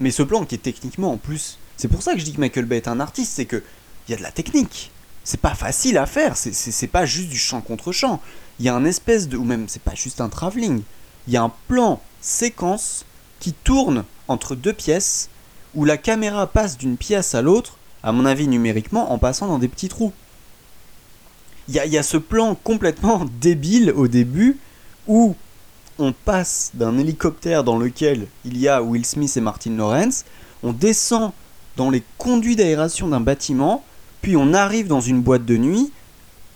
mais 0.00 0.10
ce 0.10 0.22
plan 0.22 0.44
qui 0.44 0.56
est 0.56 0.58
techniquement 0.58 1.12
en 1.12 1.16
plus. 1.16 1.58
C'est 1.76 1.88
pour 1.88 2.02
ça 2.02 2.12
que 2.12 2.18
je 2.18 2.24
dis 2.24 2.32
que 2.32 2.40
Michael 2.40 2.64
Bay 2.64 2.78
est 2.78 2.88
un 2.88 3.00
artiste, 3.00 3.32
c'est 3.34 3.44
que 3.44 3.62
il 4.08 4.12
y 4.12 4.14
a 4.14 4.18
de 4.18 4.22
la 4.22 4.32
technique. 4.32 4.90
C'est 5.24 5.40
pas 5.40 5.54
facile 5.54 5.96
à 5.98 6.06
faire, 6.06 6.36
c'est- 6.36 6.86
pas 6.86 7.06
juste 7.06 7.30
du 7.30 7.38
chant 7.38 7.60
contre 7.62 7.92
chant. 7.92 8.20
Il 8.60 8.66
y 8.66 8.68
a 8.68 8.74
un 8.74 8.84
espèce 8.84 9.28
de. 9.28 9.36
ou 9.36 9.44
même 9.44 9.68
c'est 9.68 9.82
pas 9.82 9.94
juste 9.94 10.20
un 10.20 10.28
travelling. 10.28 10.82
Il 11.26 11.32
y 11.32 11.36
a 11.36 11.42
un 11.42 11.52
plan 11.68 12.00
séquence 12.20 13.04
qui 13.40 13.52
tourne 13.52 14.04
entre 14.28 14.54
deux 14.54 14.72
pièces 14.72 15.28
où 15.74 15.84
la 15.84 15.96
caméra 15.96 16.46
passe 16.46 16.76
d'une 16.76 16.96
pièce 16.96 17.34
à 17.34 17.42
l'autre, 17.42 17.78
à 18.02 18.12
mon 18.12 18.26
avis 18.26 18.46
numériquement, 18.46 19.12
en 19.12 19.18
passant 19.18 19.46
dans 19.48 19.58
des 19.58 19.68
petits 19.68 19.88
trous. 19.88 20.12
Il 21.68 21.74
y 21.74 21.80
a, 21.80 21.86
y 21.86 21.96
a 21.98 22.02
ce 22.02 22.18
plan 22.18 22.54
complètement 22.54 23.24
débile 23.40 23.92
au 23.96 24.06
début 24.08 24.58
où 25.08 25.34
on 25.98 26.12
passe 26.12 26.70
d'un 26.74 26.98
hélicoptère 26.98 27.64
dans 27.64 27.78
lequel 27.78 28.26
il 28.44 28.58
y 28.58 28.68
a 28.68 28.82
Will 28.82 29.06
Smith 29.06 29.34
et 29.36 29.40
Martin 29.40 29.76
Lawrence, 29.76 30.24
on 30.62 30.72
descend 30.72 31.32
dans 31.76 31.88
les 31.90 32.02
conduits 32.18 32.56
d'aération 32.56 33.08
d'un 33.08 33.20
bâtiment, 33.20 33.84
puis 34.24 34.38
on 34.38 34.54
arrive 34.54 34.86
dans 34.86 35.02
une 35.02 35.20
boîte 35.20 35.44
de 35.44 35.58
nuit, 35.58 35.92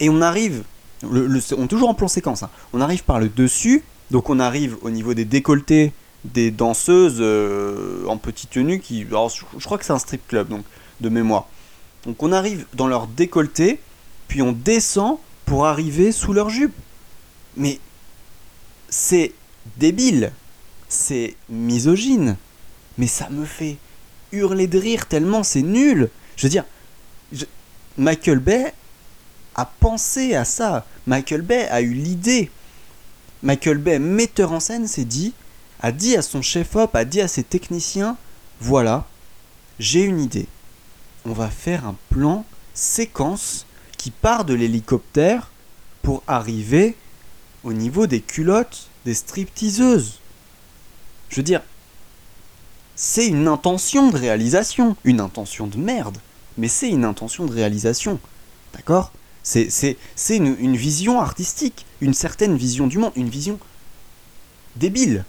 et 0.00 0.08
on 0.08 0.22
arrive, 0.22 0.62
on 1.02 1.34
est 1.34 1.68
toujours 1.68 1.90
en 1.90 1.94
plan 1.94 2.08
séquence, 2.08 2.42
hein. 2.42 2.48
on 2.72 2.80
arrive 2.80 3.04
par 3.04 3.20
le 3.20 3.28
dessus, 3.28 3.84
donc 4.10 4.30
on 4.30 4.40
arrive 4.40 4.78
au 4.80 4.88
niveau 4.88 5.12
des 5.12 5.26
décolletés 5.26 5.92
des 6.24 6.50
danseuses 6.50 7.18
euh, 7.20 8.06
en 8.06 8.16
petite 8.16 8.48
tenue, 8.48 8.80
qui, 8.80 9.02
alors, 9.10 9.28
je, 9.28 9.64
crois 9.66 9.76
que 9.76 9.84
c'est 9.84 9.92
un 9.92 9.98
strip 9.98 10.26
club, 10.26 10.48
donc 10.48 10.64
de 11.02 11.10
mémoire. 11.10 11.46
Donc 12.06 12.22
on 12.22 12.32
arrive 12.32 12.64
dans 12.72 12.86
leur 12.86 13.06
décolleté, 13.06 13.80
puis 14.28 14.40
on 14.40 14.52
descend 14.52 15.18
pour 15.44 15.66
arriver 15.66 16.10
sous 16.10 16.32
leur 16.32 16.48
jupe. 16.48 16.74
Mais 17.58 17.80
c'est 18.88 19.34
débile, 19.76 20.32
c'est 20.88 21.36
misogyne, 21.50 22.38
mais 22.96 23.08
ça 23.08 23.28
me 23.28 23.44
fait 23.44 23.76
hurler 24.32 24.68
de 24.68 24.78
rire 24.78 25.04
tellement 25.04 25.42
c'est 25.42 25.60
nul. 25.60 26.08
Je 26.38 26.46
veux 26.46 26.50
dire, 26.50 26.64
Michael 27.98 28.38
Bay 28.38 28.72
a 29.56 29.66
pensé 29.66 30.36
à 30.36 30.44
ça. 30.44 30.86
Michael 31.06 31.42
Bay 31.42 31.66
a 31.68 31.80
eu 31.80 31.92
l'idée. 31.92 32.50
Michael 33.42 33.78
Bay, 33.78 33.98
metteur 33.98 34.52
en 34.52 34.60
scène, 34.60 34.86
s'est 34.86 35.04
dit, 35.04 35.34
a 35.80 35.90
dit 35.90 36.16
à 36.16 36.22
son 36.22 36.40
chef-op, 36.40 36.94
a 36.94 37.04
dit 37.04 37.20
à 37.20 37.28
ses 37.28 37.42
techniciens, 37.42 38.16
voilà, 38.60 39.06
j'ai 39.80 40.02
une 40.02 40.20
idée. 40.20 40.46
On 41.24 41.32
va 41.32 41.48
faire 41.48 41.86
un 41.86 41.96
plan 42.10 42.44
séquence 42.72 43.66
qui 43.96 44.12
part 44.12 44.44
de 44.44 44.54
l'hélicoptère 44.54 45.50
pour 46.02 46.22
arriver 46.28 46.96
au 47.64 47.72
niveau 47.72 48.06
des 48.06 48.20
culottes 48.20 48.88
des 49.04 49.14
stripteaseuses. 49.14 50.20
Je 51.30 51.36
veux 51.36 51.42
dire, 51.42 51.62
c'est 52.94 53.26
une 53.26 53.48
intention 53.48 54.10
de 54.10 54.16
réalisation, 54.16 54.96
une 55.04 55.20
intention 55.20 55.66
de 55.66 55.76
merde, 55.76 56.18
mais 56.58 56.68
c'est 56.68 56.90
une 56.90 57.04
intention 57.04 57.46
de 57.46 57.52
réalisation. 57.52 58.18
D'accord? 58.74 59.12
C'est 59.42 60.36
une 60.36 60.76
vision 60.76 61.20
artistique, 61.20 61.86
une 62.02 62.12
certaine 62.12 62.56
vision 62.56 62.86
du 62.86 62.98
monde, 62.98 63.12
une 63.16 63.30
vision 63.30 63.58
débile, 64.76 65.24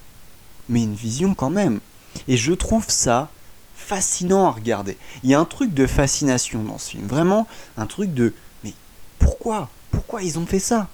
mais 0.67 0.83
une 0.83 0.95
vision 0.95 1.33
quand 1.33 1.49
même. 1.49 1.79
Et 2.27 2.35
je 2.35 2.51
trouve 2.51 2.85
ça 2.89 3.29
fascinant 3.75 4.47
à 4.47 4.51
regarder. 4.51 4.97
Il 5.23 5.29
y 5.29 5.33
a 5.33 5.39
un 5.39 5.45
truc 5.45 5.73
de 5.73 5.87
fascination 5.87 6.63
dans 6.63 6.77
ce 6.77 6.91
film, 6.91 7.07
vraiment 7.07 7.47
un 7.77 7.85
truc 7.85 8.13
de 8.13 8.33
mais 8.63 8.73
pourquoi 9.19 9.69
Pourquoi 9.91 10.21
ils 10.21 10.37
ont 10.37 10.45
fait 10.45 10.59
ça? 10.59 10.89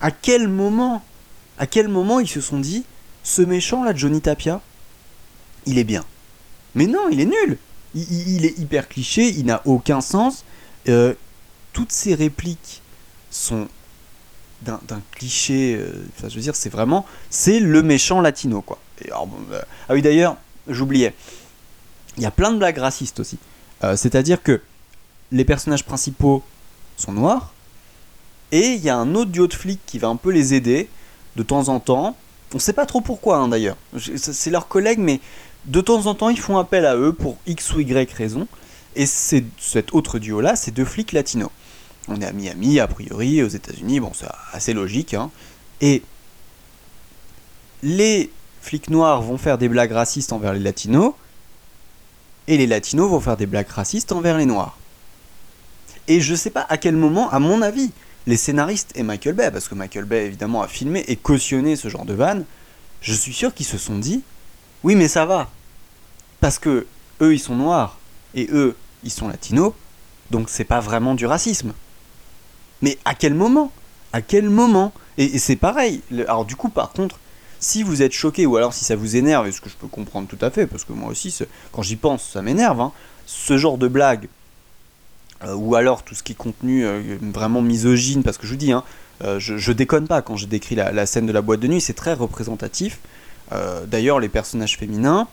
À 0.00 0.10
quel 0.10 0.48
moment 0.48 1.02
À 1.58 1.66
quel 1.66 1.88
moment 1.88 2.18
ils 2.18 2.28
se 2.28 2.40
sont 2.40 2.58
dit 2.58 2.84
ce 3.22 3.42
méchant 3.42 3.84
là, 3.84 3.94
Johnny 3.94 4.22
Tapia, 4.22 4.62
il 5.66 5.76
est 5.76 5.84
bien? 5.84 6.04
Mais 6.74 6.86
non, 6.86 7.08
il 7.10 7.20
est 7.20 7.26
nul. 7.26 7.58
Il, 7.94 8.44
est 8.44 8.58
hyper 8.58 8.88
cliché, 8.88 9.28
il 9.28 9.46
n'a 9.46 9.62
aucun 9.64 10.00
sens. 10.00 10.44
Euh, 10.88 11.14
toutes 11.72 11.92
ces 11.92 12.14
répliques 12.14 12.82
sont 13.30 13.68
d'un 14.62 15.02
cliché. 15.12 15.76
euh, 15.76 15.92
je 16.22 16.34
veux 16.34 16.40
dire, 16.40 16.56
c'est 16.56 16.68
vraiment, 16.68 17.06
c'est 17.30 17.60
le 17.60 17.82
méchant 17.82 18.20
latino, 18.20 18.60
quoi. 18.60 18.78
Euh, 19.08 19.60
ah 19.88 19.94
oui, 19.94 20.02
d'ailleurs, 20.02 20.36
j'oubliais. 20.68 21.14
Il 22.16 22.22
y 22.22 22.26
a 22.26 22.30
plein 22.30 22.52
de 22.52 22.58
blagues 22.58 22.78
racistes 22.78 23.20
aussi. 23.20 23.38
Euh, 23.84 23.96
C'est-à-dire 23.96 24.42
que 24.42 24.60
les 25.32 25.44
personnages 25.44 25.84
principaux 25.84 26.42
sont 26.96 27.12
noirs 27.12 27.54
et 28.52 28.72
il 28.74 28.84
y 28.84 28.90
a 28.90 28.96
un 28.96 29.14
autre 29.14 29.30
duo 29.30 29.46
de 29.46 29.54
flics 29.54 29.80
qui 29.86 29.98
va 29.98 30.08
un 30.08 30.16
peu 30.16 30.30
les 30.30 30.54
aider 30.54 30.88
de 31.36 31.42
temps 31.42 31.68
en 31.68 31.80
temps. 31.80 32.16
On 32.52 32.58
sait 32.58 32.72
pas 32.72 32.84
trop 32.84 33.00
pourquoi 33.00 33.38
hein, 33.38 33.48
d'ailleurs. 33.48 33.76
C'est 34.16 34.50
leurs 34.50 34.68
collègues, 34.68 34.98
mais 34.98 35.20
de 35.66 35.80
temps 35.80 36.06
en 36.06 36.14
temps 36.14 36.28
ils 36.28 36.40
font 36.40 36.58
appel 36.58 36.86
à 36.86 36.96
eux 36.96 37.12
pour 37.12 37.36
X 37.46 37.72
ou 37.74 37.80
Y 37.80 38.12
raison. 38.12 38.46
Et 38.96 39.06
c'est 39.06 39.44
cet 39.58 39.94
autre 39.94 40.18
duo-là, 40.18 40.56
c'est 40.56 40.72
deux 40.72 40.84
flics 40.84 41.12
latinos. 41.12 41.50
On 42.08 42.20
est 42.20 42.26
à 42.26 42.32
Miami, 42.32 42.80
a 42.80 42.88
priori, 42.88 43.42
aux 43.42 43.48
États-Unis, 43.48 44.00
bon, 44.00 44.10
c'est 44.14 44.26
assez 44.52 44.72
logique. 44.72 45.14
hein. 45.14 45.30
Et 45.80 46.02
les 47.82 48.30
flics 48.60 48.90
noirs 48.90 49.22
vont 49.22 49.38
faire 49.38 49.58
des 49.58 49.68
blagues 49.68 49.92
racistes 49.92 50.32
envers 50.32 50.52
les 50.52 50.60
latinos, 50.60 51.14
et 52.48 52.56
les 52.56 52.66
latinos 52.66 53.08
vont 53.08 53.20
faire 53.20 53.36
des 53.36 53.46
blagues 53.46 53.68
racistes 53.68 54.12
envers 54.12 54.36
les 54.36 54.46
noirs. 54.46 54.76
Et 56.08 56.20
je 56.20 56.34
sais 56.34 56.50
pas 56.50 56.66
à 56.68 56.76
quel 56.76 56.96
moment, 56.96 57.30
à 57.30 57.38
mon 57.38 57.62
avis, 57.62 57.92
les 58.26 58.36
scénaristes 58.36 58.90
et 58.96 59.04
Michael 59.04 59.34
Bay, 59.34 59.50
parce 59.52 59.68
que 59.68 59.74
Michael 59.76 60.04
Bay 60.04 60.26
évidemment 60.26 60.62
a 60.62 60.68
filmé 60.68 61.04
et 61.06 61.16
cautionné 61.16 61.76
ce 61.76 61.88
genre 61.88 62.04
de 62.04 62.14
vanne, 62.14 62.44
je 63.00 63.14
suis 63.14 63.32
sûr 63.32 63.54
qu'ils 63.54 63.66
se 63.66 63.78
sont 63.78 63.98
dit 63.98 64.22
oui 64.84 64.94
mais 64.94 65.08
ça 65.08 65.26
va. 65.26 65.48
Parce 66.40 66.58
que 66.58 66.86
eux 67.20 67.34
ils 67.34 67.38
sont 67.38 67.56
noirs 67.56 67.98
et 68.34 68.48
eux 68.52 68.76
ils 69.04 69.10
sont 69.10 69.28
latinos 69.28 69.72
donc 70.30 70.48
c'est 70.48 70.64
pas 70.64 70.80
vraiment 70.80 71.14
du 71.14 71.26
racisme. 71.26 71.72
Mais 72.82 72.98
à 73.04 73.14
quel 73.14 73.34
moment? 73.34 73.72
À 74.12 74.22
quel 74.22 74.48
moment? 74.48 74.92
Et, 75.18 75.38
c'est 75.38 75.56
pareil. 75.56 76.02
Alors 76.28 76.44
du 76.44 76.56
coup 76.56 76.68
par 76.68 76.92
contre 76.92 77.18
si 77.58 77.82
vous 77.82 78.00
êtes 78.00 78.12
choqué 78.12 78.46
ou 78.46 78.56
alors 78.56 78.72
si 78.72 78.84
ça 78.86 78.96
vous 78.96 79.16
énerve 79.16 79.46
et 79.46 79.52
ce 79.52 79.60
que 79.60 79.68
je 79.68 79.76
peux 79.76 79.86
comprendre 79.86 80.28
tout 80.28 80.38
à 80.40 80.50
fait 80.50 80.66
parce 80.66 80.84
que 80.84 80.94
moi 80.94 81.10
aussi 81.10 81.36
quand 81.72 81.82
j'y 81.82 81.96
pense 81.96 82.22
ça 82.22 82.40
m'énerve 82.40 82.80
hein, 82.80 82.92
ce 83.26 83.58
genre 83.58 83.76
de 83.76 83.86
blague 83.86 84.28
euh, 85.44 85.54
ou 85.54 85.74
alors 85.74 86.02
tout 86.02 86.14
ce 86.14 86.22
qui 86.22 86.32
est 86.32 86.36
contenu 86.36 86.86
euh, 86.86 87.18
vraiment 87.20 87.60
misogyne 87.60 88.22
parce 88.22 88.38
que 88.38 88.46
je 88.46 88.52
vous 88.52 88.58
dis 88.58 88.72
hein, 88.72 88.82
euh, 89.22 89.38
je, 89.38 89.58
je 89.58 89.72
déconne 89.72 90.06
pas 90.06 90.22
quand 90.22 90.36
j'ai 90.36 90.46
décrit 90.46 90.74
la, 90.74 90.92
la 90.92 91.04
scène 91.04 91.26
de 91.26 91.32
la 91.32 91.42
boîte 91.42 91.60
de 91.60 91.68
nuit, 91.68 91.80
c'est 91.80 91.92
très 91.92 92.14
représentatif. 92.14 92.98
Euh, 93.52 93.86
D'ailleurs, 93.86 94.20
les 94.20 94.28
personnages 94.28 94.76
féminins, 94.76 95.28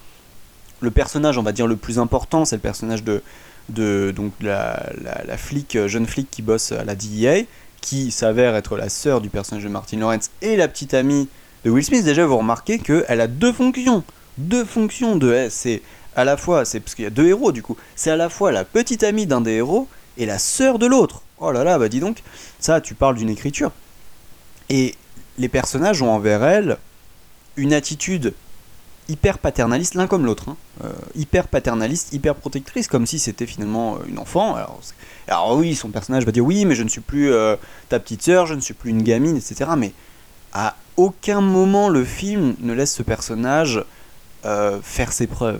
le 0.79 0.91
personnage, 0.91 1.38
on 1.38 1.43
va 1.43 1.51
dire, 1.51 1.67
le 1.67 1.75
plus 1.75 2.00
important, 2.00 2.45
c'est 2.45 2.55
le 2.55 2.62
personnage 2.62 3.03
de, 3.03 3.21
donc, 4.12 4.33
la, 4.41 4.83
flic, 5.38 5.75
euh, 5.75 5.88
jeune 5.88 6.05
flic 6.05 6.29
qui 6.29 6.41
bosse 6.41 6.71
à 6.71 6.84
la 6.84 6.95
DEA, 6.95 7.45
qui 7.82 8.12
s'avère 8.12 8.56
être 8.56 8.77
la 8.77 8.89
sœur 8.89 9.21
du 9.21 9.30
personnage 9.30 9.63
de 9.63 9.69
Martin 9.69 9.97
Lawrence 9.97 10.30
et 10.41 10.56
la 10.56 10.67
petite 10.67 10.93
amie 10.93 11.30
de 11.63 11.69
Will 11.69 11.84
Smith. 11.84 12.03
Déjà, 12.03 12.25
vous 12.25 12.38
remarquez 12.38 12.80
qu'elle 12.80 13.21
a 13.21 13.27
deux 13.27 13.53
fonctions. 13.53 14.03
Deux 14.38 14.65
fonctions 14.65 15.15
de 15.15 15.34
eh, 15.34 15.49
C'est 15.49 15.82
à 16.15 16.23
la 16.23 16.36
fois, 16.38 16.65
c'est 16.65 16.80
parce 16.80 16.95
qu'il 16.95 17.03
y 17.03 17.08
a 17.08 17.12
deux 17.12 17.27
héros 17.27 17.51
du 17.51 17.62
coup, 17.62 17.77
c'est 17.95 18.10
à 18.10 18.15
la 18.15 18.30
fois 18.30 18.51
la 18.51 18.65
petite 18.65 19.03
amie 19.03 19.27
d'un 19.27 19.39
des 19.39 19.53
héros 19.53 19.88
et 20.17 20.25
la 20.25 20.39
sœur 20.39 20.80
de 20.80 20.88
l'autre. 20.88 21.21
Oh 21.39 21.51
là 21.51 21.63
là, 21.63 21.77
bah 21.77 21.89
dis 21.89 21.99
donc, 21.99 22.23
ça, 22.60 22.82
tu 22.82 22.95
parles 22.95 23.15
d'une 23.15 23.30
écriture. 23.30 23.71
Et 24.69 24.95
les 25.38 25.47
personnages 25.47 26.01
ont 26.01 26.12
envers 26.12 26.43
elle 26.43 26.77
une 27.58 27.74
attitude 27.74 28.34
hyper 29.10 29.38
paternaliste, 29.39 29.96
l'un 29.96 30.08
comme 30.08 30.26
l'autre. 30.26 30.50
hein. 30.50 30.58
Euh, 30.84 30.91
hyper 31.15 31.48
paternaliste, 31.48 32.13
hyper 32.13 32.36
protectrice, 32.36 32.88
comme 32.88 33.06
si 33.06 33.20
c'était 33.20 33.46
finalement 33.46 33.96
euh, 33.96 34.06
une 34.08 34.20
enfant. 34.20 34.56
Alors, 35.28 35.58
oui, 35.58 35.76
son 35.76 35.89
personnage 35.89 36.26
va 36.26 36.32
dire 36.32 36.43
oui, 36.46 36.65
mais 36.65 36.76
je 36.76 36.84
ne 36.84 36.89
suis 36.89 37.02
plus 37.02 37.32
euh, 37.32 37.56
ta 37.89 38.00
petite 38.00 38.22
sœur, 38.22 38.46
je 38.46 38.54
ne 38.54 38.60
suis 38.60 38.74
plus 38.74 38.91
une 38.91 39.02
gamine, 39.04 39.38
etc. 39.38 39.72
Mais 39.78 39.93
à 40.54 40.76
aucun 40.98 41.41
moment 41.41 41.89
le 41.89 42.04
film 42.04 42.56
ne 42.60 42.74
laisse 42.74 42.93
ce 42.93 43.04
personnage 43.04 43.84
faire 44.82 45.12
ses 45.12 45.28
preuves. 45.28 45.60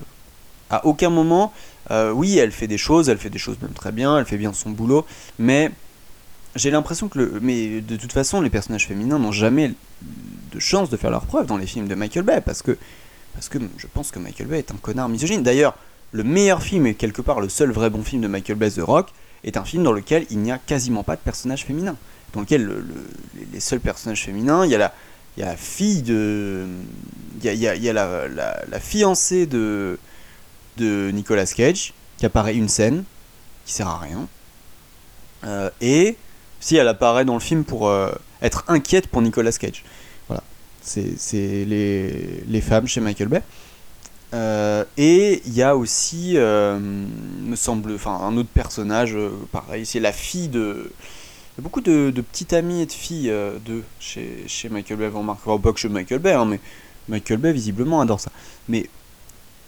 À 0.70 0.86
aucun 0.86 1.10
moment, 1.10 1.52
oui, 1.92 2.38
elle 2.38 2.54
fait 2.54 2.68
des 2.68 2.78
choses, 2.78 3.10
elle 3.10 3.18
fait 3.18 3.30
des 3.30 3.38
choses 3.38 3.58
même 3.62 3.74
très 3.74 3.92
bien, 3.92 4.18
elle 4.18 4.26
fait 4.26 4.38
bien 4.38 4.54
son 4.54 4.70
boulot, 4.70 5.06
mais 5.40 5.72
j'ai 6.58 6.72
l'impression 6.72 7.08
que 7.08 7.20
le, 7.20 7.39
mais 7.41 7.82
de 7.82 7.96
toute 7.96 8.12
façon, 8.12 8.41
les 8.41 8.50
personnages 8.50 8.88
féminins 8.88 9.20
n'ont 9.20 9.32
jamais 9.32 9.74
de 10.52 10.60
chance 10.60 10.89
de 10.89 10.98
faire 10.98 11.12
leurs 11.12 11.26
preuves 11.26 11.46
dans 11.46 11.58
les 11.58 11.67
films 11.67 11.88
de 11.88 11.96
Michael 11.96 12.24
Bay 12.24 12.41
parce 12.41 12.62
que 12.62 12.78
parce 13.34 13.50
que 13.50 13.60
je 13.78 13.88
pense 13.93 14.12
que 14.12 14.17
Michael 14.20 14.48
Bay 14.48 14.60
est 14.60 14.72
un 14.72 14.78
connard 14.78 15.10
misogyne. 15.10 15.43
D'ailleurs, 15.43 15.76
le 16.12 16.24
meilleur 16.24 16.63
film 16.63 16.88
et 16.88 16.96
quelque 16.96 17.22
part 17.22 17.39
le 17.39 17.50
seul 17.50 17.72
vrai 17.72 17.89
bon 17.89 18.04
film 18.04 18.22
de 18.22 18.28
Michael 18.28 18.58
Bay, 18.58 18.72
The 18.72 18.80
Rock, 18.80 19.10
est 19.43 19.58
un 19.58 19.63
film 19.63 19.84
dans 19.84 19.91
lequel 19.91 20.26
il 20.32 20.39
n'y 20.39 20.52
a 20.52 20.58
quasiment 20.58 21.04
pas 21.04 21.15
de 21.15 21.22
personnages 21.22 21.63
féminins. 21.65 21.96
Dans 22.34 22.41
lequel 22.41 22.63
le- 22.65 22.80
le- 22.80 23.48
les- 23.54 23.60
seuls 23.60 23.80
personnages 23.80 24.24
féminins, 24.24 24.65
il 24.65 24.72
y 24.72 24.76
a 24.76 24.80
la, 24.80 24.93
il 25.36 25.41
y 25.41 25.43
a 25.43 25.48
la 25.48 25.56
fille 25.58 26.02
de, 26.02 26.65
il 27.39 27.46
y 27.46 27.67
a, 27.67 27.76
il 27.76 27.84
y 27.84 27.89
a- 27.89 27.93
la- 27.93 28.28
la 28.28 28.80
fiancée 28.80 29.46
de 29.46 30.00
de 30.78 31.10
Nicolas 31.12 31.46
Cage 31.46 31.93
qui 32.17 32.26
apparaît 32.26 32.56
une 32.56 32.70
scène 32.70 33.04
qui 33.65 33.74
sert 33.74 33.88
à 33.88 34.00
rien. 34.00 34.28
Euh, 35.43 35.70
et 35.82 36.17
elle 36.75 36.88
apparaît 36.88 37.25
dans 37.25 37.34
le 37.34 37.39
film 37.39 37.63
pour 37.63 37.88
euh, 37.88 38.12
être 38.41 38.63
inquiète 38.67 39.08
pour 39.08 39.21
Nicolas 39.21 39.51
Cage. 39.51 39.84
Voilà. 40.27 40.43
C'est 40.82 41.65
les, 41.65 42.43
les 42.47 42.62
femmes 42.62 42.88
chez 42.88 43.01
Michael 43.01 43.30
Bay. 43.30 43.41
Euh, 44.34 44.84
et 44.97 45.41
il 45.45 45.53
y 45.53 45.63
a 45.63 45.77
aussi, 45.77 46.34
euh, 46.36 46.77
me 46.80 47.56
semble, 47.56 47.93
enfin 47.95 48.19
un 48.21 48.36
autre 48.38 48.49
personnage, 48.53 49.15
pareil, 49.51 49.86
c'est 49.86 50.01
la 50.01 50.12
fille 50.12 50.49
de. 50.49 50.91
Il 50.91 51.60
y 51.60 51.62
a 51.62 51.63
beaucoup 51.63 51.82
de, 51.82 52.12
de 52.12 52.21
petites 52.21 52.53
amies 52.53 52.82
et 52.82 52.86
de 52.86 52.91
filles 52.91 53.30
de 53.30 53.82
chez, 53.99 54.43
chez 54.47 54.69
Michael 54.69 54.97
Bay. 54.97 55.08
Vous 55.08 55.19
remarquerez 55.19 55.58
pas 55.60 55.71
que 55.71 55.80
chez 55.80 55.89
Michael 55.89 56.19
Bay, 56.19 56.34
hein, 56.34 56.45
mais 56.45 56.60
Michael 57.08 57.38
Bay 57.38 57.53
visiblement 57.53 58.01
adore 58.01 58.19
ça. 58.19 58.32
Mais 58.67 58.89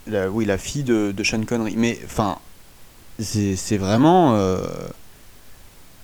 oui, 0.07 0.45
la 0.45 0.57
fille 0.57 0.83
de, 0.83 1.11
de 1.11 1.23
Sean 1.23 1.43
Connery. 1.45 1.75
Mais 1.77 1.99
enfin, 2.05 2.37
c'est 3.19 3.77
vraiment. 3.77 4.37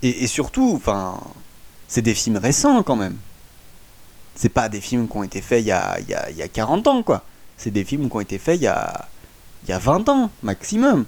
Et, 0.02 0.28
surtout, 0.28 0.74
enfin, 0.76 1.20
c'est 1.88 2.02
des 2.02 2.14
films 2.14 2.38
récents 2.38 2.84
quand 2.84 2.96
même. 2.96 3.18
C'est 4.36 4.50
pas 4.50 4.70
des 4.70 4.82
films 4.82 5.08
qui 5.08 5.18
ont 5.18 5.24
été 5.24 5.42
faits 5.42 5.62
il 5.62 5.68
y 5.68 5.72
a, 5.72 6.00
il 6.00 6.10
y 6.10 6.14
a, 6.14 6.30
il 6.30 6.38
y 6.38 6.42
a 6.42 6.48
40 6.48 6.88
ans, 6.88 7.04
quoi. 7.04 7.24
C'est 7.58 7.72
des 7.72 7.84
films 7.84 8.10
qui 8.10 8.16
ont 8.16 8.20
été 8.20 8.38
faits 8.38 8.58
il 8.60 8.64
y 8.64 8.68
a, 8.68 9.08
il 9.64 9.70
y 9.70 9.74
a 9.74 9.80
20 9.80 10.10
ans, 10.10 10.30
maximum. 10.44 11.06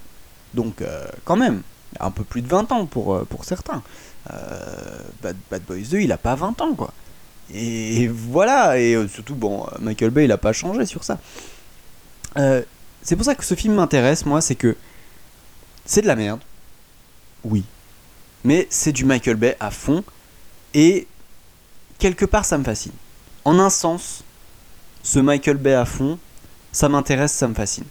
Donc, 0.54 0.82
euh, 0.82 1.06
quand 1.26 1.36
même, 1.36 1.62
un 2.00 2.12
peu 2.12 2.24
plus 2.24 2.42
de 2.42 2.48
20 2.48 2.72
ans 2.72 2.86
pour, 2.86 3.14
euh, 3.14 3.26
pour 3.26 3.46
certains. 3.46 3.84
Euh, 4.32 5.00
Bad, 5.22 5.36
Bad 5.52 5.64
Boys 5.64 5.88
2, 5.90 6.00
il 6.00 6.12
a 6.12 6.18
pas 6.18 6.36
20 6.36 6.62
ans, 6.62 6.74
quoi. 6.74 6.94
Et 7.54 8.08
voilà, 8.08 8.80
et 8.80 8.98
surtout, 9.08 9.36
bon, 9.36 9.66
Michael 9.80 10.10
Bay, 10.10 10.26
il 10.26 10.32
a 10.32 10.38
pas 10.38 10.54
changé 10.54 10.86
sur 10.86 11.04
ça. 11.04 11.20
C'est 12.36 13.16
pour 13.16 13.24
ça 13.24 13.36
que 13.36 13.46
ce 13.46 13.56
film 13.56 13.76
m'intéresse, 13.76 14.26
moi, 14.26 14.42
c'est 14.42 14.56
que 14.56 14.76
c'est 15.86 16.02
de 16.02 16.08
la 16.08 16.16
merde. 16.16 16.42
Oui. 17.46 17.64
Mais 18.44 18.68
c'est 18.70 18.92
du 18.92 19.06
Michael 19.06 19.36
Bay 19.36 19.58
à 19.60 19.72
fond. 19.72 20.04
Et 20.74 21.08
quelque 22.00 22.26
part, 22.26 22.46
ça 22.46 22.58
me 22.58 22.64
fascine. 22.64 22.94
En 23.46 23.60
un 23.60 23.70
sens, 23.70 24.24
ce 25.04 25.20
Michael 25.20 25.58
Bay 25.58 25.74
à 25.74 25.86
fond, 25.86 26.20
ça 26.72 26.90
m'intéresse, 26.90 27.34
ça 27.34 27.48
me 27.48 27.54
fascine. 27.54 27.86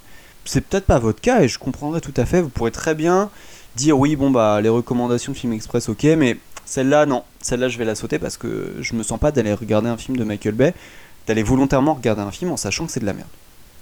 C'est 0.44 0.60
peut-être 0.60 0.86
pas 0.86 0.98
votre 0.98 1.20
cas 1.20 1.42
et 1.42 1.48
je 1.48 1.58
comprendrai 1.58 2.00
tout 2.00 2.14
à 2.16 2.24
fait. 2.24 2.40
Vous 2.40 2.48
pourrez 2.48 2.70
très 2.70 2.94
bien 2.94 3.30
dire 3.74 3.98
oui, 3.98 4.16
bon, 4.16 4.30
bah, 4.30 4.60
les 4.60 4.68
recommandations 4.68 5.32
de 5.32 5.36
Film 5.36 5.52
Express, 5.52 5.88
ok, 5.88 6.04
mais 6.16 6.38
celle-là, 6.64 7.06
non. 7.06 7.24
Celle-là, 7.40 7.68
je 7.68 7.78
vais 7.78 7.84
la 7.84 7.94
sauter 7.94 8.18
parce 8.18 8.36
que 8.36 8.74
je 8.80 8.94
me 8.94 9.02
sens 9.02 9.18
pas 9.18 9.32
d'aller 9.32 9.54
regarder 9.54 9.88
un 9.88 9.96
film 9.96 10.16
de 10.16 10.24
Michael 10.24 10.54
Bay, 10.54 10.74
d'aller 11.26 11.42
volontairement 11.42 11.94
regarder 11.94 12.22
un 12.22 12.30
film 12.30 12.52
en 12.52 12.56
sachant 12.56 12.86
que 12.86 12.92
c'est 12.92 13.00
de 13.00 13.06
la 13.06 13.12
merde. 13.12 13.28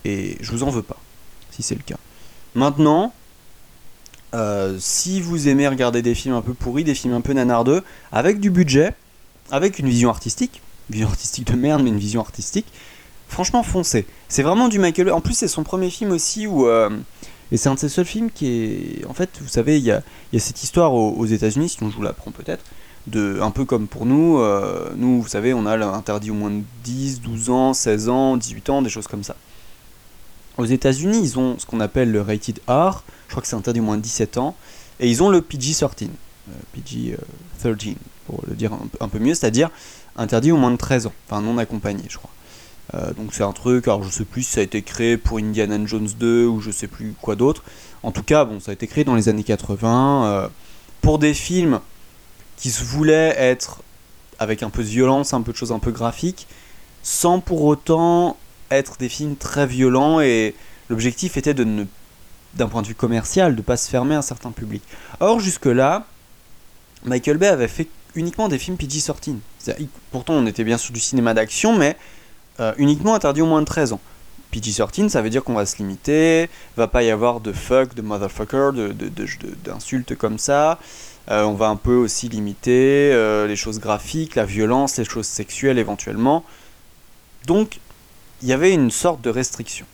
Et 0.04 0.36
je 0.40 0.50
vous 0.52 0.62
en 0.62 0.70
veux 0.70 0.82
pas, 0.82 0.98
si 1.50 1.62
c'est 1.62 1.74
le 1.74 1.82
cas. 1.82 1.96
Maintenant, 2.54 3.12
euh, 4.34 4.76
si 4.78 5.20
vous 5.20 5.48
aimez 5.48 5.68
regarder 5.68 6.02
des 6.02 6.14
films 6.14 6.34
un 6.34 6.42
peu 6.42 6.54
pourris, 6.54 6.84
des 6.84 6.94
films 6.94 7.14
un 7.14 7.20
peu 7.20 7.32
nanardeux, 7.32 7.82
avec 8.12 8.40
du 8.40 8.50
budget, 8.50 8.94
avec 9.50 9.78
une 9.78 9.88
vision 9.88 10.10
artistique, 10.10 10.60
vision 10.90 11.08
artistique 11.10 11.46
de 11.50 11.56
merde, 11.56 11.82
mais 11.82 11.90
une 11.90 11.98
vision 11.98 12.20
artistique, 12.20 12.66
franchement, 13.28 13.62
foncez. 13.62 14.06
C'est 14.28 14.42
vraiment 14.42 14.68
du 14.68 14.78
Michael. 14.78 15.10
En 15.12 15.20
plus, 15.20 15.34
c'est 15.34 15.48
son 15.48 15.62
premier 15.62 15.90
film 15.90 16.10
aussi 16.10 16.46
où. 16.46 16.66
euh, 16.66 16.90
et 17.52 17.56
c'est 17.56 17.68
un 17.68 17.74
de 17.74 17.78
ses 17.78 17.88
seuls 17.88 18.04
films 18.04 18.30
qui 18.30 18.48
est. 18.48 19.04
En 19.06 19.14
fait, 19.14 19.30
vous 19.40 19.48
savez, 19.48 19.78
il 19.78 19.84
y 19.84 19.92
a, 19.92 20.02
cette 20.38 20.62
histoire 20.62 20.92
aux, 20.92 21.26
États-Unis, 21.26 21.68
sinon 21.68 21.90
je 21.90 21.96
vous 21.96 22.02
l'apprends 22.02 22.32
peut-être. 22.32 22.64
De, 23.06 23.38
un 23.42 23.50
peu 23.50 23.66
comme 23.66 23.86
pour 23.86 24.06
nous, 24.06 24.38
euh, 24.38 24.90
nous, 24.96 25.20
vous 25.20 25.28
savez, 25.28 25.52
on 25.52 25.66
a 25.66 25.76
l'interdit 25.76 26.30
au 26.30 26.34
moins 26.34 26.50
de 26.50 26.62
10, 26.84 27.20
12 27.20 27.50
ans, 27.50 27.74
16 27.74 28.08
ans, 28.08 28.36
18 28.38 28.70
ans, 28.70 28.82
des 28.82 28.88
choses 28.88 29.06
comme 29.06 29.22
ça. 29.22 29.36
Aux 30.58 30.64
États-Unis, 30.64 31.18
ils 31.20 31.38
ont 31.38 31.58
ce 31.58 31.66
qu'on 31.66 31.80
appelle 31.80 32.12
le 32.12 32.20
rated 32.20 32.60
R, 32.68 33.02
je 33.26 33.32
crois 33.32 33.42
que 33.42 33.48
c'est 33.48 33.56
interdit 33.56 33.80
au 33.80 33.84
moins 33.84 33.96
de 33.96 34.02
17 34.02 34.38
ans, 34.38 34.54
et 35.00 35.08
ils 35.08 35.22
ont 35.22 35.28
le 35.28 35.40
PG-13, 35.40 36.08
euh, 36.48 36.52
PG-13, 36.76 37.96
pour 38.26 38.42
le 38.48 38.54
dire 38.54 38.72
un, 39.00 39.08
peu- 39.08 39.18
mieux, 39.18 39.34
c'est-à-dire 39.34 39.70
interdit 40.16 40.52
au 40.52 40.56
moins 40.56 40.70
de 40.70 40.76
13 40.76 41.06
ans, 41.06 41.12
enfin 41.28 41.42
non 41.42 41.58
accompagné, 41.58 42.04
je 42.08 42.18
crois. 42.18 42.30
Euh, 42.94 43.12
donc 43.14 43.32
c'est 43.32 43.42
un 43.42 43.52
truc, 43.52 43.88
alors 43.88 44.02
je 44.02 44.10
sais 44.10 44.24
plus 44.24 44.42
si 44.42 44.52
ça 44.52 44.60
a 44.60 44.62
été 44.62 44.82
créé 44.82 45.16
pour 45.16 45.38
Indiana 45.38 45.78
Jones 45.86 46.08
2 46.18 46.46
ou 46.46 46.60
je 46.60 46.70
sais 46.70 46.86
plus 46.86 47.14
quoi 47.20 47.34
d'autre. 47.34 47.64
En 48.02 48.12
tout 48.12 48.22
cas, 48.22 48.44
bon, 48.44 48.60
ça 48.60 48.70
a 48.70 48.74
été 48.74 48.86
créé 48.86 49.04
dans 49.04 49.14
les 49.14 49.28
années 49.28 49.42
80 49.42 50.26
euh, 50.26 50.48
pour 51.00 51.18
des 51.18 51.34
films 51.34 51.80
qui 52.56 52.70
se 52.70 52.84
voulaient 52.84 53.34
être 53.36 53.82
avec 54.38 54.62
un 54.62 54.70
peu 54.70 54.82
de 54.82 54.88
violence, 54.88 55.32
un 55.34 55.42
peu 55.42 55.52
de 55.52 55.56
choses 55.56 55.72
un 55.72 55.78
peu 55.78 55.90
graphiques, 55.90 56.46
sans 57.02 57.40
pour 57.40 57.64
autant 57.64 58.36
être 58.76 58.96
des 58.98 59.08
films 59.08 59.36
très 59.36 59.66
violents 59.66 60.20
et 60.20 60.54
l'objectif 60.88 61.36
était 61.36 61.54
de 61.54 61.64
ne 61.64 61.84
d'un 62.54 62.68
point 62.68 62.82
de 62.82 62.86
vue 62.86 62.94
commercial 62.94 63.56
de 63.56 63.62
pas 63.62 63.76
se 63.76 63.90
fermer 63.90 64.14
à 64.14 64.18
un 64.18 64.22
certain 64.22 64.52
public. 64.52 64.82
Or 65.20 65.40
jusque 65.40 65.66
là, 65.66 66.06
Michael 67.04 67.36
Bay 67.36 67.48
avait 67.48 67.68
fait 67.68 67.88
uniquement 68.14 68.48
des 68.48 68.58
films 68.58 68.76
PG-13. 68.76 69.36
C'est-à-dire, 69.58 69.88
Pourtant, 70.10 70.34
on 70.34 70.46
était 70.46 70.64
bien 70.64 70.78
sur 70.78 70.92
du 70.92 71.00
cinéma 71.00 71.34
d'action, 71.34 71.76
mais 71.76 71.96
euh, 72.60 72.72
uniquement 72.78 73.14
interdit 73.14 73.42
au 73.42 73.46
moins 73.46 73.60
de 73.60 73.66
13 73.66 73.92
ans. 73.92 74.00
PG-13, 74.52 75.08
ça 75.08 75.20
veut 75.20 75.30
dire 75.30 75.42
qu'on 75.42 75.54
va 75.54 75.66
se 75.66 75.78
limiter, 75.78 76.48
va 76.76 76.86
pas 76.86 77.02
y 77.02 77.10
avoir 77.10 77.40
de 77.40 77.52
fuck, 77.52 77.94
de 77.94 78.02
motherfucker, 78.02 78.70
d'insultes 79.64 80.14
comme 80.14 80.38
ça. 80.38 80.78
Euh, 81.30 81.42
on 81.44 81.54
va 81.54 81.68
un 81.68 81.76
peu 81.76 81.94
aussi 81.94 82.28
limiter 82.28 83.10
euh, 83.12 83.46
les 83.46 83.56
choses 83.56 83.80
graphiques, 83.80 84.34
la 84.34 84.44
violence, 84.44 84.98
les 84.98 85.04
choses 85.04 85.26
sexuelles 85.26 85.78
éventuellement. 85.78 86.44
Donc, 87.46 87.80
il 88.44 88.48
y 88.48 88.52
avait 88.52 88.74
une 88.74 88.90
sorte 88.90 89.22
de 89.22 89.30
restriction. 89.30 89.86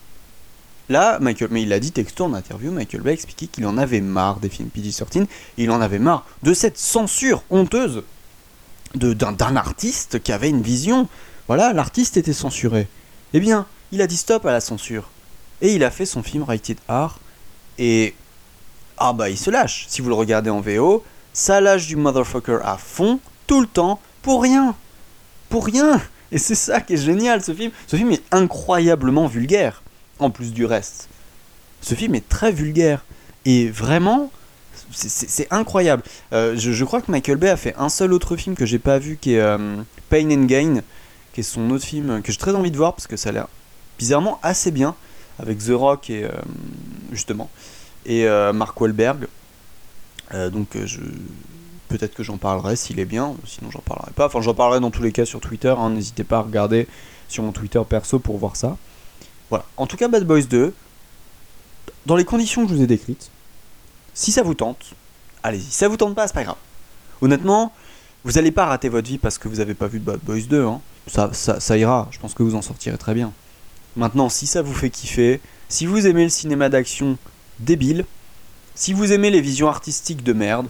Là, 0.89 1.21
Michael, 1.21 1.51
mais 1.53 1.63
il 1.63 1.73
a 1.73 1.79
dit 1.79 1.93
texto 1.93 2.25
en 2.25 2.35
interview, 2.35 2.73
Michael 2.73 3.03
Bay 3.03 3.13
expliquait 3.13 3.47
qu'il 3.47 3.65
en 3.65 3.79
avait 3.79 4.01
marre 4.01 4.41
des 4.41 4.49
films 4.49 4.71
PG-13, 4.77 5.27
il 5.57 5.71
en 5.71 5.81
avait 5.81 6.01
marre 6.01 6.27
de 6.43 6.53
cette 6.53 6.77
censure 6.79 7.45
honteuse 7.49 8.03
de- 8.97 9.13
d'un 9.15 9.55
artiste 9.57 10.21
qui 10.21 10.33
avait 10.33 10.51
une 10.51 10.63
vision. 10.63 11.09
Voilà, 11.47 11.73
l'artiste 11.73 12.17
était 12.17 12.33
censuré. 12.33 12.89
Eh 13.35 13.39
bien, 13.39 13.67
il 13.93 14.03
a 14.03 14.09
dit 14.09 14.17
stop 14.17 14.45
à 14.47 14.51
la 14.51 14.61
censure. 14.61 15.11
Et 15.61 15.75
il 15.77 15.85
a 15.85 15.93
fait 15.93 16.07
son 16.07 16.25
film 16.25 16.43
Rated 16.43 16.79
R. 16.89 17.21
Et. 17.79 18.15
Ah 18.99 19.13
bah, 19.13 19.31
il 19.31 19.39
se 19.39 19.49
lâche. 19.51 19.87
Si 19.89 20.03
vous 20.03 20.09
le 20.09 20.15
regardez 20.17 20.51
en 20.51 20.61
VO, 20.61 21.05
ça 21.33 21.61
lâche 21.61 21.87
du 21.87 21.95
motherfucker 21.95 22.59
à 22.65 22.77
fond, 22.77 23.21
tout 23.47 23.61
le 23.61 23.69
temps, 23.69 24.01
pour 24.23 24.43
rien. 24.43 24.75
Pour 25.51 25.65
rien. 25.67 26.01
Et 26.33 26.38
c'est 26.38 26.55
ça 26.55 26.81
qui 26.81 26.95
est 26.95 27.05
génial, 27.05 27.43
ce 27.43 27.53
film. 27.53 27.73
Ce 27.87 27.97
film 27.97 28.12
est 28.12 28.23
incroyablement 28.31 29.27
vulgaire, 29.27 29.83
en 30.19 30.31
plus 30.31 30.53
du 30.53 30.64
reste. 30.64 31.09
Ce 31.81 31.95
film 31.95 32.14
est 32.14 32.29
très 32.29 32.53
vulgaire. 32.53 33.05
Et 33.45 33.69
vraiment, 33.69 34.31
c'est- 34.93 35.49
incroyable. 35.51 36.03
Euh, 36.33 36.57
je, 36.57 36.85
crois 36.85 37.01
que 37.01 37.11
Michael 37.11 37.37
Bay 37.37 37.49
a 37.49 37.57
fait 37.57 37.75
un 37.79 37.88
seul 37.88 38.12
autre 38.12 38.37
film 38.37 38.55
que 38.55 38.66
j'ai 38.66 38.79
pas 38.79 38.99
vu, 38.99 39.19
qui 39.21 39.35
est 39.35 39.40
euh, 39.40 39.77
Pain 40.09 40.31
and 40.31 40.45
Gain, 40.45 40.83
qui 41.33 41.40
est 41.40 41.45
son 41.45 41.71
autre 41.71 41.85
film 41.85 42.23
que 42.23 42.33
j'ai 42.33 42.38
très 42.38 42.55
envie 42.55 42.71
de 42.71 42.77
voir 42.77 42.95
parce 42.95 43.07
que 43.07 43.16
ça 43.16 43.31
a 43.31 43.33
l'air 43.33 43.49
bizarrement 43.99 44.38
assez 44.43 44.71
bien 44.71 44.95
avec 45.38 45.59
The 45.59 45.71
Rock 45.71 46.11
et 46.11 46.25
euh, 46.25 46.31
justement 47.12 47.51
et 48.07 48.27
euh, 48.27 48.53
Mark 48.53 48.81
Wahlberg. 48.81 49.27
Euh, 50.35 50.51
donc 50.51 50.77
euh, 50.77 50.87
je 50.87 51.01
peut-être 51.90 52.14
que 52.14 52.22
j'en 52.22 52.38
parlerai 52.38 52.76
s'il 52.76 52.98
est 53.00 53.05
bien, 53.05 53.35
sinon 53.44 53.70
j'en 53.70 53.81
parlerai 53.81 54.12
pas. 54.12 54.26
Enfin 54.26 54.40
j'en 54.40 54.55
parlerai 54.55 54.81
dans 54.81 54.90
tous 54.90 55.03
les 55.03 55.12
cas 55.12 55.26
sur 55.26 55.40
Twitter. 55.40 55.74
hein. 55.76 55.90
N'hésitez 55.90 56.24
pas 56.24 56.38
à 56.38 56.42
regarder 56.42 56.87
sur 57.29 57.42
mon 57.42 57.53
Twitter 57.53 57.83
perso 57.87 58.18
pour 58.18 58.38
voir 58.38 58.57
ça. 58.57 58.76
Voilà. 59.50 59.64
En 59.76 59.87
tout 59.87 59.96
cas 59.96 60.09
Bad 60.09 60.24
Boys 60.24 60.42
2, 60.42 60.72
dans 62.07 62.16
les 62.16 62.24
conditions 62.24 62.62
que 62.64 62.70
je 62.70 62.76
vous 62.76 62.83
ai 62.83 62.87
décrites, 62.87 63.31
si 64.14 64.33
ça 64.33 64.42
vous 64.42 64.55
tente, 64.55 64.94
allez-y. 65.42 65.64
Si 65.64 65.72
ça 65.72 65.88
vous 65.88 65.96
tente 65.96 66.14
pas, 66.14 66.26
c'est 66.29 66.35
pas 66.35 66.44
grave. 66.44 66.57
Honnêtement, 67.20 67.72
vous 68.24 68.38
allez 68.38 68.53
pas 68.53 68.66
rater 68.66 68.88
votre 68.88 69.09
vie 69.09 69.18
parce 69.18 69.38
que 69.38 69.48
vous 69.48 69.61
avez 69.61 69.74
pas 69.74 69.87
vu 69.88 69.98
Bad 69.98 70.20
Boys 70.22 70.42
2. 70.48 70.64
Hein. 70.64 70.81
Ça 71.07 71.76
ira. 71.76 72.09
Je 72.12 72.18
pense 72.18 72.35
que 72.35 72.42
vous 72.42 72.55
en 72.55 72.62
sortirez 72.62 72.98
très 72.98 73.14
bien. 73.14 73.33
Maintenant, 73.96 74.29
si 74.29 74.46
ça 74.46 74.62
vous 74.62 74.74
fait 74.74 74.90
kiffer, 74.90 75.40
si 75.68 75.87
vous 75.87 76.07
aimez 76.07 76.22
le 76.24 76.31
cinéma 76.31 76.68
d'action 76.68 77.18
débile, 77.59 78.05
si 78.76 78.92
vous 78.92 79.12
aimez 79.12 79.31
les 79.31 79.40
visions 79.40 79.68
artistiques 79.68 80.22
de 80.22 80.33
merde, 80.33 80.68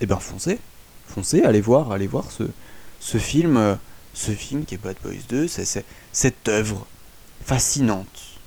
eh 0.00 0.06
ben 0.06 0.18
foncez. 0.18 0.58
Foncez, 1.06 1.42
allez 1.42 1.60
voir, 1.60 1.92
allez 1.92 2.06
voir 2.06 2.24
ce, 2.30 3.18
film, 3.18 3.56
euh, 3.56 3.74
ce 4.14 4.32
film 4.32 4.64
qui 4.64 4.74
est 4.74 4.78
Bad 4.78 4.96
Boys 5.02 5.22
2, 5.28 5.48
c'est, 5.48 5.64
c'est 5.64 5.84
cette 6.12 6.48
œuvre 6.48 6.86
fascinante 7.44 8.38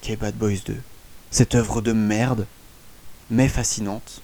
qui 0.00 0.12
est 0.12 0.16
Bad 0.16 0.36
Boys 0.36 0.60
2. 0.64 0.76
Cette 1.30 1.54
œuvre 1.54 1.80
de 1.80 1.92
merde, 1.92 2.46
mais 3.30 3.48
fascinante, 3.48 4.22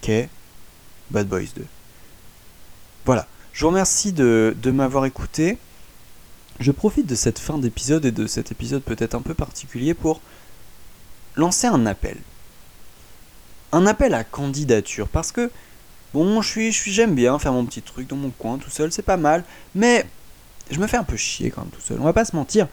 qu'est 0.00 0.28
Bad 1.10 1.28
Boys 1.28 1.52
2. 1.54 1.64
Voilà, 3.04 3.26
je 3.52 3.60
vous 3.60 3.68
remercie 3.68 4.12
de 4.12 4.70
m'avoir 4.70 5.04
écouté. 5.04 5.58
Je 6.60 6.70
profite 6.70 7.06
de 7.06 7.14
cette 7.14 7.38
fin 7.38 7.58
d'épisode 7.58 8.04
et 8.04 8.12
de 8.12 8.26
cet 8.26 8.52
épisode 8.52 8.82
peut-être 8.82 9.14
un 9.14 9.22
peu 9.22 9.34
particulier 9.34 9.94
pour 9.94 10.20
lancer 11.36 11.66
un 11.66 11.84
appel. 11.86 12.16
Un 13.74 13.86
appel 13.86 14.14
à 14.14 14.22
candidature 14.22 15.08
parce 15.08 15.32
que 15.32 15.50
bon, 16.12 16.40
je 16.42 16.70
suis 16.70 16.92
j'aime 16.92 17.16
bien 17.16 17.40
faire 17.40 17.52
mon 17.52 17.66
petit 17.66 17.82
truc 17.82 18.06
dans 18.06 18.14
mon 18.14 18.30
coin 18.30 18.56
tout 18.56 18.70
seul, 18.70 18.92
c'est 18.92 19.02
pas 19.02 19.16
mal, 19.16 19.42
mais 19.74 20.06
je 20.70 20.78
me 20.78 20.86
fais 20.86 20.96
un 20.96 21.02
peu 21.02 21.16
chier 21.16 21.50
quand 21.50 21.62
même 21.62 21.72
tout 21.72 21.80
seul. 21.80 21.98
On 22.00 22.04
va 22.04 22.12
pas 22.12 22.24
se 22.24 22.36
mentir. 22.36 22.68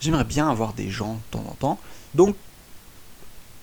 J'aimerais 0.00 0.24
bien 0.24 0.48
avoir 0.48 0.72
des 0.72 0.88
gens 0.88 1.12
de 1.12 1.20
temps 1.30 1.44
en 1.46 1.54
temps. 1.56 1.78
Donc 2.14 2.36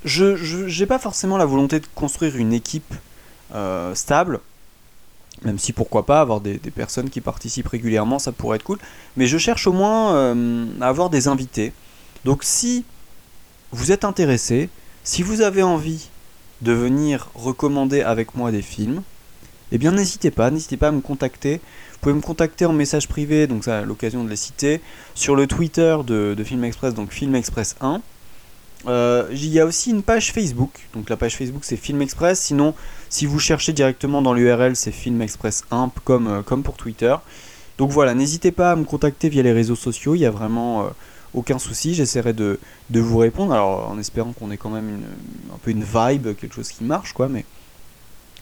je 0.06 0.36
j'ai 0.68 0.86
pas 0.86 1.00
forcément 1.00 1.38
la 1.38 1.46
volonté 1.46 1.80
de 1.80 1.88
construire 1.96 2.36
une 2.38 2.54
équipe 2.54 2.94
euh, 3.56 3.96
stable, 3.96 4.40
même 5.42 5.58
si 5.58 5.74
pourquoi 5.74 6.06
pas 6.06 6.22
avoir 6.22 6.42
des, 6.42 6.60
des 6.60 6.70
personnes 6.70 7.10
qui 7.10 7.22
participent 7.22 7.70
régulièrement, 7.70 8.20
ça 8.20 8.32
pourrait 8.32 8.58
être 8.58 8.63
cool. 8.63 8.78
Mais 9.16 9.26
je 9.26 9.40
cherche 9.40 9.66
au 9.66 9.74
moins 9.74 10.13
euh, 10.13 10.68
à 10.80 10.90
avoir 10.90 11.10
des 11.10 11.28
invités. 11.28 11.74
Donc 12.24 12.44
si 12.44 12.86
vous 13.72 13.92
êtes 13.92 14.06
intéressé, 14.06 14.70
si 15.04 15.24
vous 15.24 15.42
avez 15.42 15.63
envie 15.63 16.10
de 16.62 16.72
venir 16.72 17.30
recommander 17.36 18.02
avec 18.02 18.36
moi 18.36 18.52
des 18.52 18.62
films, 18.62 19.02
eh 19.72 19.78
bien 19.78 19.91
n'hésitez 19.91 20.32
pas, 20.32 20.50
n'hésitez 20.50 20.78
pas 20.78 20.89
à 20.89 20.91
me 20.91 21.02
contacter. 21.02 21.60
Vous 21.93 22.00
pouvez 22.02 22.15
me 22.15 22.22
contacter 22.22 22.65
en 22.65 22.74
message 22.74 23.08
privé, 23.08 23.48
donc 23.48 23.63
ça 23.63 23.82
l'occasion 23.82 24.24
de 24.24 24.30
les 24.30 24.36
citer, 24.36 24.82
sur 25.15 25.36
le 25.36 25.48
Twitter 25.48 25.98
de, 26.06 26.36
de 26.38 26.43
Film 26.43 26.63
Express, 26.63 26.93
donc 26.93 27.12
Film 27.12 27.36
Express 27.36 27.76
1. 27.82 28.02
Euh, 28.86 29.28
Il 29.32 29.48
y 29.48 29.60
a 29.60 29.65
aussi 29.65 29.89
une 29.89 30.04
page 30.04 30.32
Facebook, 30.32 30.88
donc 30.93 31.10
la 31.10 31.17
page 31.17 31.36
Facebook 31.36 31.63
c'est 31.63 31.78
Film 31.78 32.02
Express, 32.02 32.39
sinon 32.39 32.76
si 33.10 33.26
vous 33.26 33.39
cherchez 33.39 33.74
directement 33.74 34.22
dans 34.22 34.34
l'URL 34.34 34.76
c'est 34.76 34.91
Film 34.91 35.22
Express 35.22 35.63
1 35.72 35.91
comme, 36.04 36.28
euh, 36.28 36.41
comme 36.43 36.63
pour 36.63 36.78
Twitter. 36.78 37.15
Donc 37.78 37.91
voilà, 37.91 38.13
n'hésitez 38.13 38.52
pas 38.52 38.72
à 38.72 38.76
me 38.76 38.86
contacter 38.86 39.30
via 39.30 39.43
les 39.43 39.52
réseaux 39.52 39.76
sociaux, 39.76 40.15
il 40.15 40.20
n'y 40.20 40.26
a 40.26 40.32
vraiment 40.32 40.84
euh, 40.84 40.89
aucun 41.38 41.60
souci, 41.60 41.93
j'essaierai 41.93 42.34
de, 42.34 42.60
vous 42.89 43.17
répondre, 43.17 43.54
alors 43.54 43.89
en 43.89 43.97
espérant 44.00 44.34
qu'on 44.34 44.52
ait 44.52 44.58
quand 44.58 44.69
même 44.69 45.02
un 45.54 45.58
peu 45.58 45.71
une 45.71 45.84
vibe, 45.84 46.36
quelque 46.36 46.56
chose 46.56 46.69
qui 46.71 46.84
marche 46.84 47.13
quoi, 47.13 47.28
mais 47.28 47.45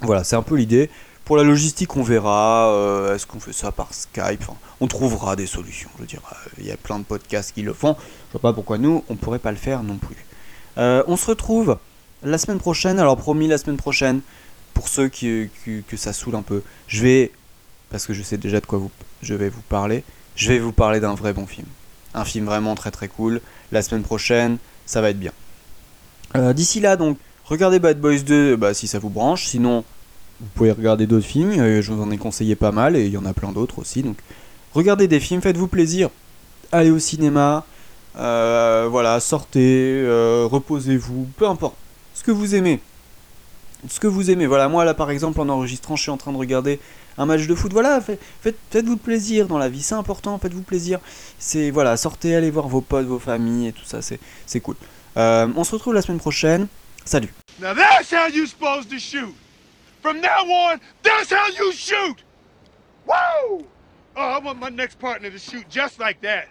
voilà, 0.01 0.23
c'est 0.23 0.35
un 0.35 0.41
peu 0.41 0.55
l'idée. 0.55 0.89
Pour 1.25 1.37
la 1.37 1.43
logistique, 1.43 1.95
on 1.97 2.03
verra. 2.03 2.69
euh, 2.71 3.15
Est-ce 3.15 3.25
qu'on 3.25 3.39
fait 3.39 3.53
ça 3.53 3.71
par 3.71 3.93
Skype 3.93 4.43
On 4.79 4.87
trouvera 4.87 5.35
des 5.35 5.47
solutions. 5.47 5.89
Je 5.95 6.01
veux 6.01 6.07
dire, 6.07 6.21
euh, 6.31 6.49
il 6.59 6.67
y 6.67 6.71
a 6.71 6.77
plein 6.77 6.99
de 6.99 7.03
podcasts 7.03 7.51
qui 7.53 7.63
le 7.63 7.73
font. 7.73 7.95
Je 8.27 8.33
vois 8.33 8.41
pas 8.41 8.53
pourquoi 8.53 8.77
nous, 8.77 9.03
on 9.09 9.15
pourrait 9.15 9.39
pas 9.39 9.49
le 9.51 9.57
faire 9.57 9.81
non 9.81 9.97
plus. 9.97 10.23
Euh, 10.77 11.01
on 11.07 11.17
se 11.17 11.25
retrouve 11.25 11.79
la 12.21 12.37
semaine 12.37 12.59
prochaine. 12.59 12.99
Alors 12.99 13.17
promis, 13.17 13.47
la 13.47 13.57
semaine 13.57 13.77
prochaine, 13.77 14.21
pour 14.75 14.87
ceux 14.87 15.07
qui, 15.07 15.49
qui- 15.63 15.83
que 15.87 15.97
ça 15.97 16.13
saoule 16.13 16.35
un 16.35 16.43
peu, 16.43 16.61
je 16.87 17.01
vais, 17.01 17.31
parce 17.89 18.05
que 18.05 18.13
je 18.13 18.21
sais 18.21 18.37
déjà 18.37 18.59
de 18.61 18.65
quoi 18.67 18.77
vous, 18.77 18.91
je 19.23 19.33
vais 19.33 19.49
vous 19.49 19.63
parler. 19.67 20.03
Je 20.35 20.49
vais 20.49 20.59
vous 20.59 20.73
parler 20.73 20.99
d'un 20.99 21.15
vrai 21.15 21.33
bon 21.33 21.47
film. 21.47 21.65
Un 22.15 22.23
film 22.23 22.45
vraiment 22.45 22.75
très 22.75 22.91
très 22.91 23.09
cool. 23.09 23.41
La 23.71 23.81
semaine 23.81 24.03
prochaine, 24.03 24.57
ça 24.85 25.01
va 25.01 25.09
être 25.09 25.19
bien. 25.19 25.33
Euh, 26.35 26.53
D'ici 26.53 26.79
là, 26.79 26.95
donc, 26.95 27.17
regardez 27.43 27.79
Bad 27.79 27.99
Boys 27.99 28.19
2 28.19 28.55
bah, 28.55 28.73
si 28.73 28.87
ça 28.87 28.99
vous 28.99 29.09
branche. 29.09 29.45
Sinon, 29.45 29.83
vous 30.39 30.47
pouvez 30.55 30.71
regarder 30.71 31.07
d'autres 31.07 31.25
films, 31.25 31.51
euh, 31.51 31.81
je 31.81 31.91
vous 31.91 32.01
en 32.01 32.09
ai 32.11 32.17
conseillé 32.17 32.55
pas 32.55 32.71
mal 32.71 32.95
et 32.95 33.05
il 33.05 33.11
y 33.11 33.17
en 33.17 33.25
a 33.25 33.33
plein 33.33 33.51
d'autres 33.51 33.79
aussi. 33.79 34.01
Donc 34.01 34.17
regardez 34.73 35.07
des 35.07 35.19
films, 35.19 35.41
faites-vous 35.41 35.67
plaisir, 35.67 36.09
allez 36.71 36.89
au 36.89 36.99
cinéma, 36.99 37.65
euh, 38.17 38.87
voilà, 38.89 39.19
sortez, 39.19 40.03
reposez-vous, 40.49 41.27
peu 41.37 41.47
importe, 41.47 41.75
ce 42.13 42.23
que 42.23 42.31
vous 42.31 42.55
aimez. 42.55 42.79
Ce 43.89 43.99
que 43.99 44.07
vous 44.07 44.31
aimez. 44.31 44.47
Voilà, 44.47 44.67
moi 44.67 44.83
là 44.83 44.93
par 44.93 45.11
exemple 45.11 45.39
en 45.39 45.47
enregistrant, 45.47 45.95
je 45.95 46.01
suis 46.01 46.11
en 46.11 46.17
train 46.17 46.31
de 46.31 46.37
regarder 46.37 46.79
un 47.17 47.25
match 47.25 47.47
de 47.47 47.55
foot. 47.55 47.71
Voilà, 47.73 48.01
fait- 48.01 48.19
faites, 48.41 48.57
faites-vous 48.71 48.97
plaisir 48.97 49.47
dans 49.47 49.57
la 49.57 49.69
vie, 49.69 49.81
c'est 49.81 49.95
important, 49.95 50.37
faites-vous 50.39 50.63
plaisir. 50.63 50.99
C'est 51.39 51.71
voilà, 51.71 51.97
sortez, 51.97 52.35
allez 52.35 52.51
voir 52.51 52.67
vos 52.67 52.81
potes, 52.81 53.05
vos 53.05 53.19
familles 53.19 53.67
et 53.67 53.73
tout 53.73 53.85
ça, 53.85 54.01
c'est, 54.01 54.19
c'est 54.45 54.59
cool. 54.59 54.75
Euh, 55.17 55.47
on 55.55 55.63
se 55.63 55.71
retrouve 55.71 55.93
la 55.93 56.01
semaine 56.01 56.19
prochaine. 56.19 56.67
Salut. 57.05 57.33
Now 57.61 57.73
that's 57.73 58.11
how 58.11 58.27
you 58.27 58.45
supposed 58.45 58.89
to 58.89 58.97
shoot. 58.99 59.33
From 60.01 60.19
now 60.19 60.43
on, 60.49 60.79
that's 61.03 61.31
how 61.31 61.47
you 61.57 61.71
shoot. 61.71 62.23
Woo! 63.07 63.65
Oh, 64.17 64.21
I 64.21 64.39
want 64.39 64.59
my 64.59 64.69
next 64.69 64.97
partner 64.99 65.29
to 65.29 65.37
shoot 65.37 65.65
just 65.69 65.99
like 65.99 66.21
that. 66.21 66.47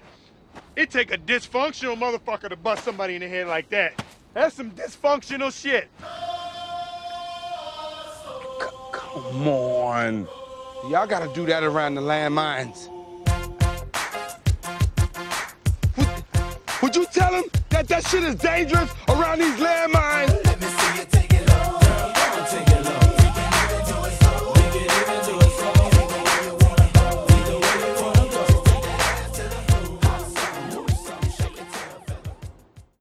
It 0.77 0.91
take 0.91 1.13
a 1.13 1.17
dysfunctional 1.19 1.97
motherfucker 1.97 2.49
to 2.49 2.57
bust 2.57 2.85
somebody 2.85 3.15
in 3.17 3.21
the 3.21 3.29
head 3.29 3.47
like 3.49 3.69
that. 3.71 3.93
That's 4.35 4.55
some 4.57 4.71
dysfunctional 4.71 5.51
shit. 5.53 5.89
Come 8.61 9.49
on. 9.49 10.27
Y'all 10.91 11.07
gotta 11.07 11.33
do 11.33 11.47
that 11.47 11.65
around 11.65 11.95
the 11.95 12.03
landmines. 12.03 12.89
Would, 15.97 16.83
would 16.83 16.97
you 16.97 17.07
tell 17.07 17.33
him 17.33 17.45
that 17.71 17.89
that 17.89 18.07
shit 18.07 18.23
is 18.23 18.35
dangerous 18.35 18.93
around 19.09 19.39
these 19.39 19.57
landmines? 19.57 20.44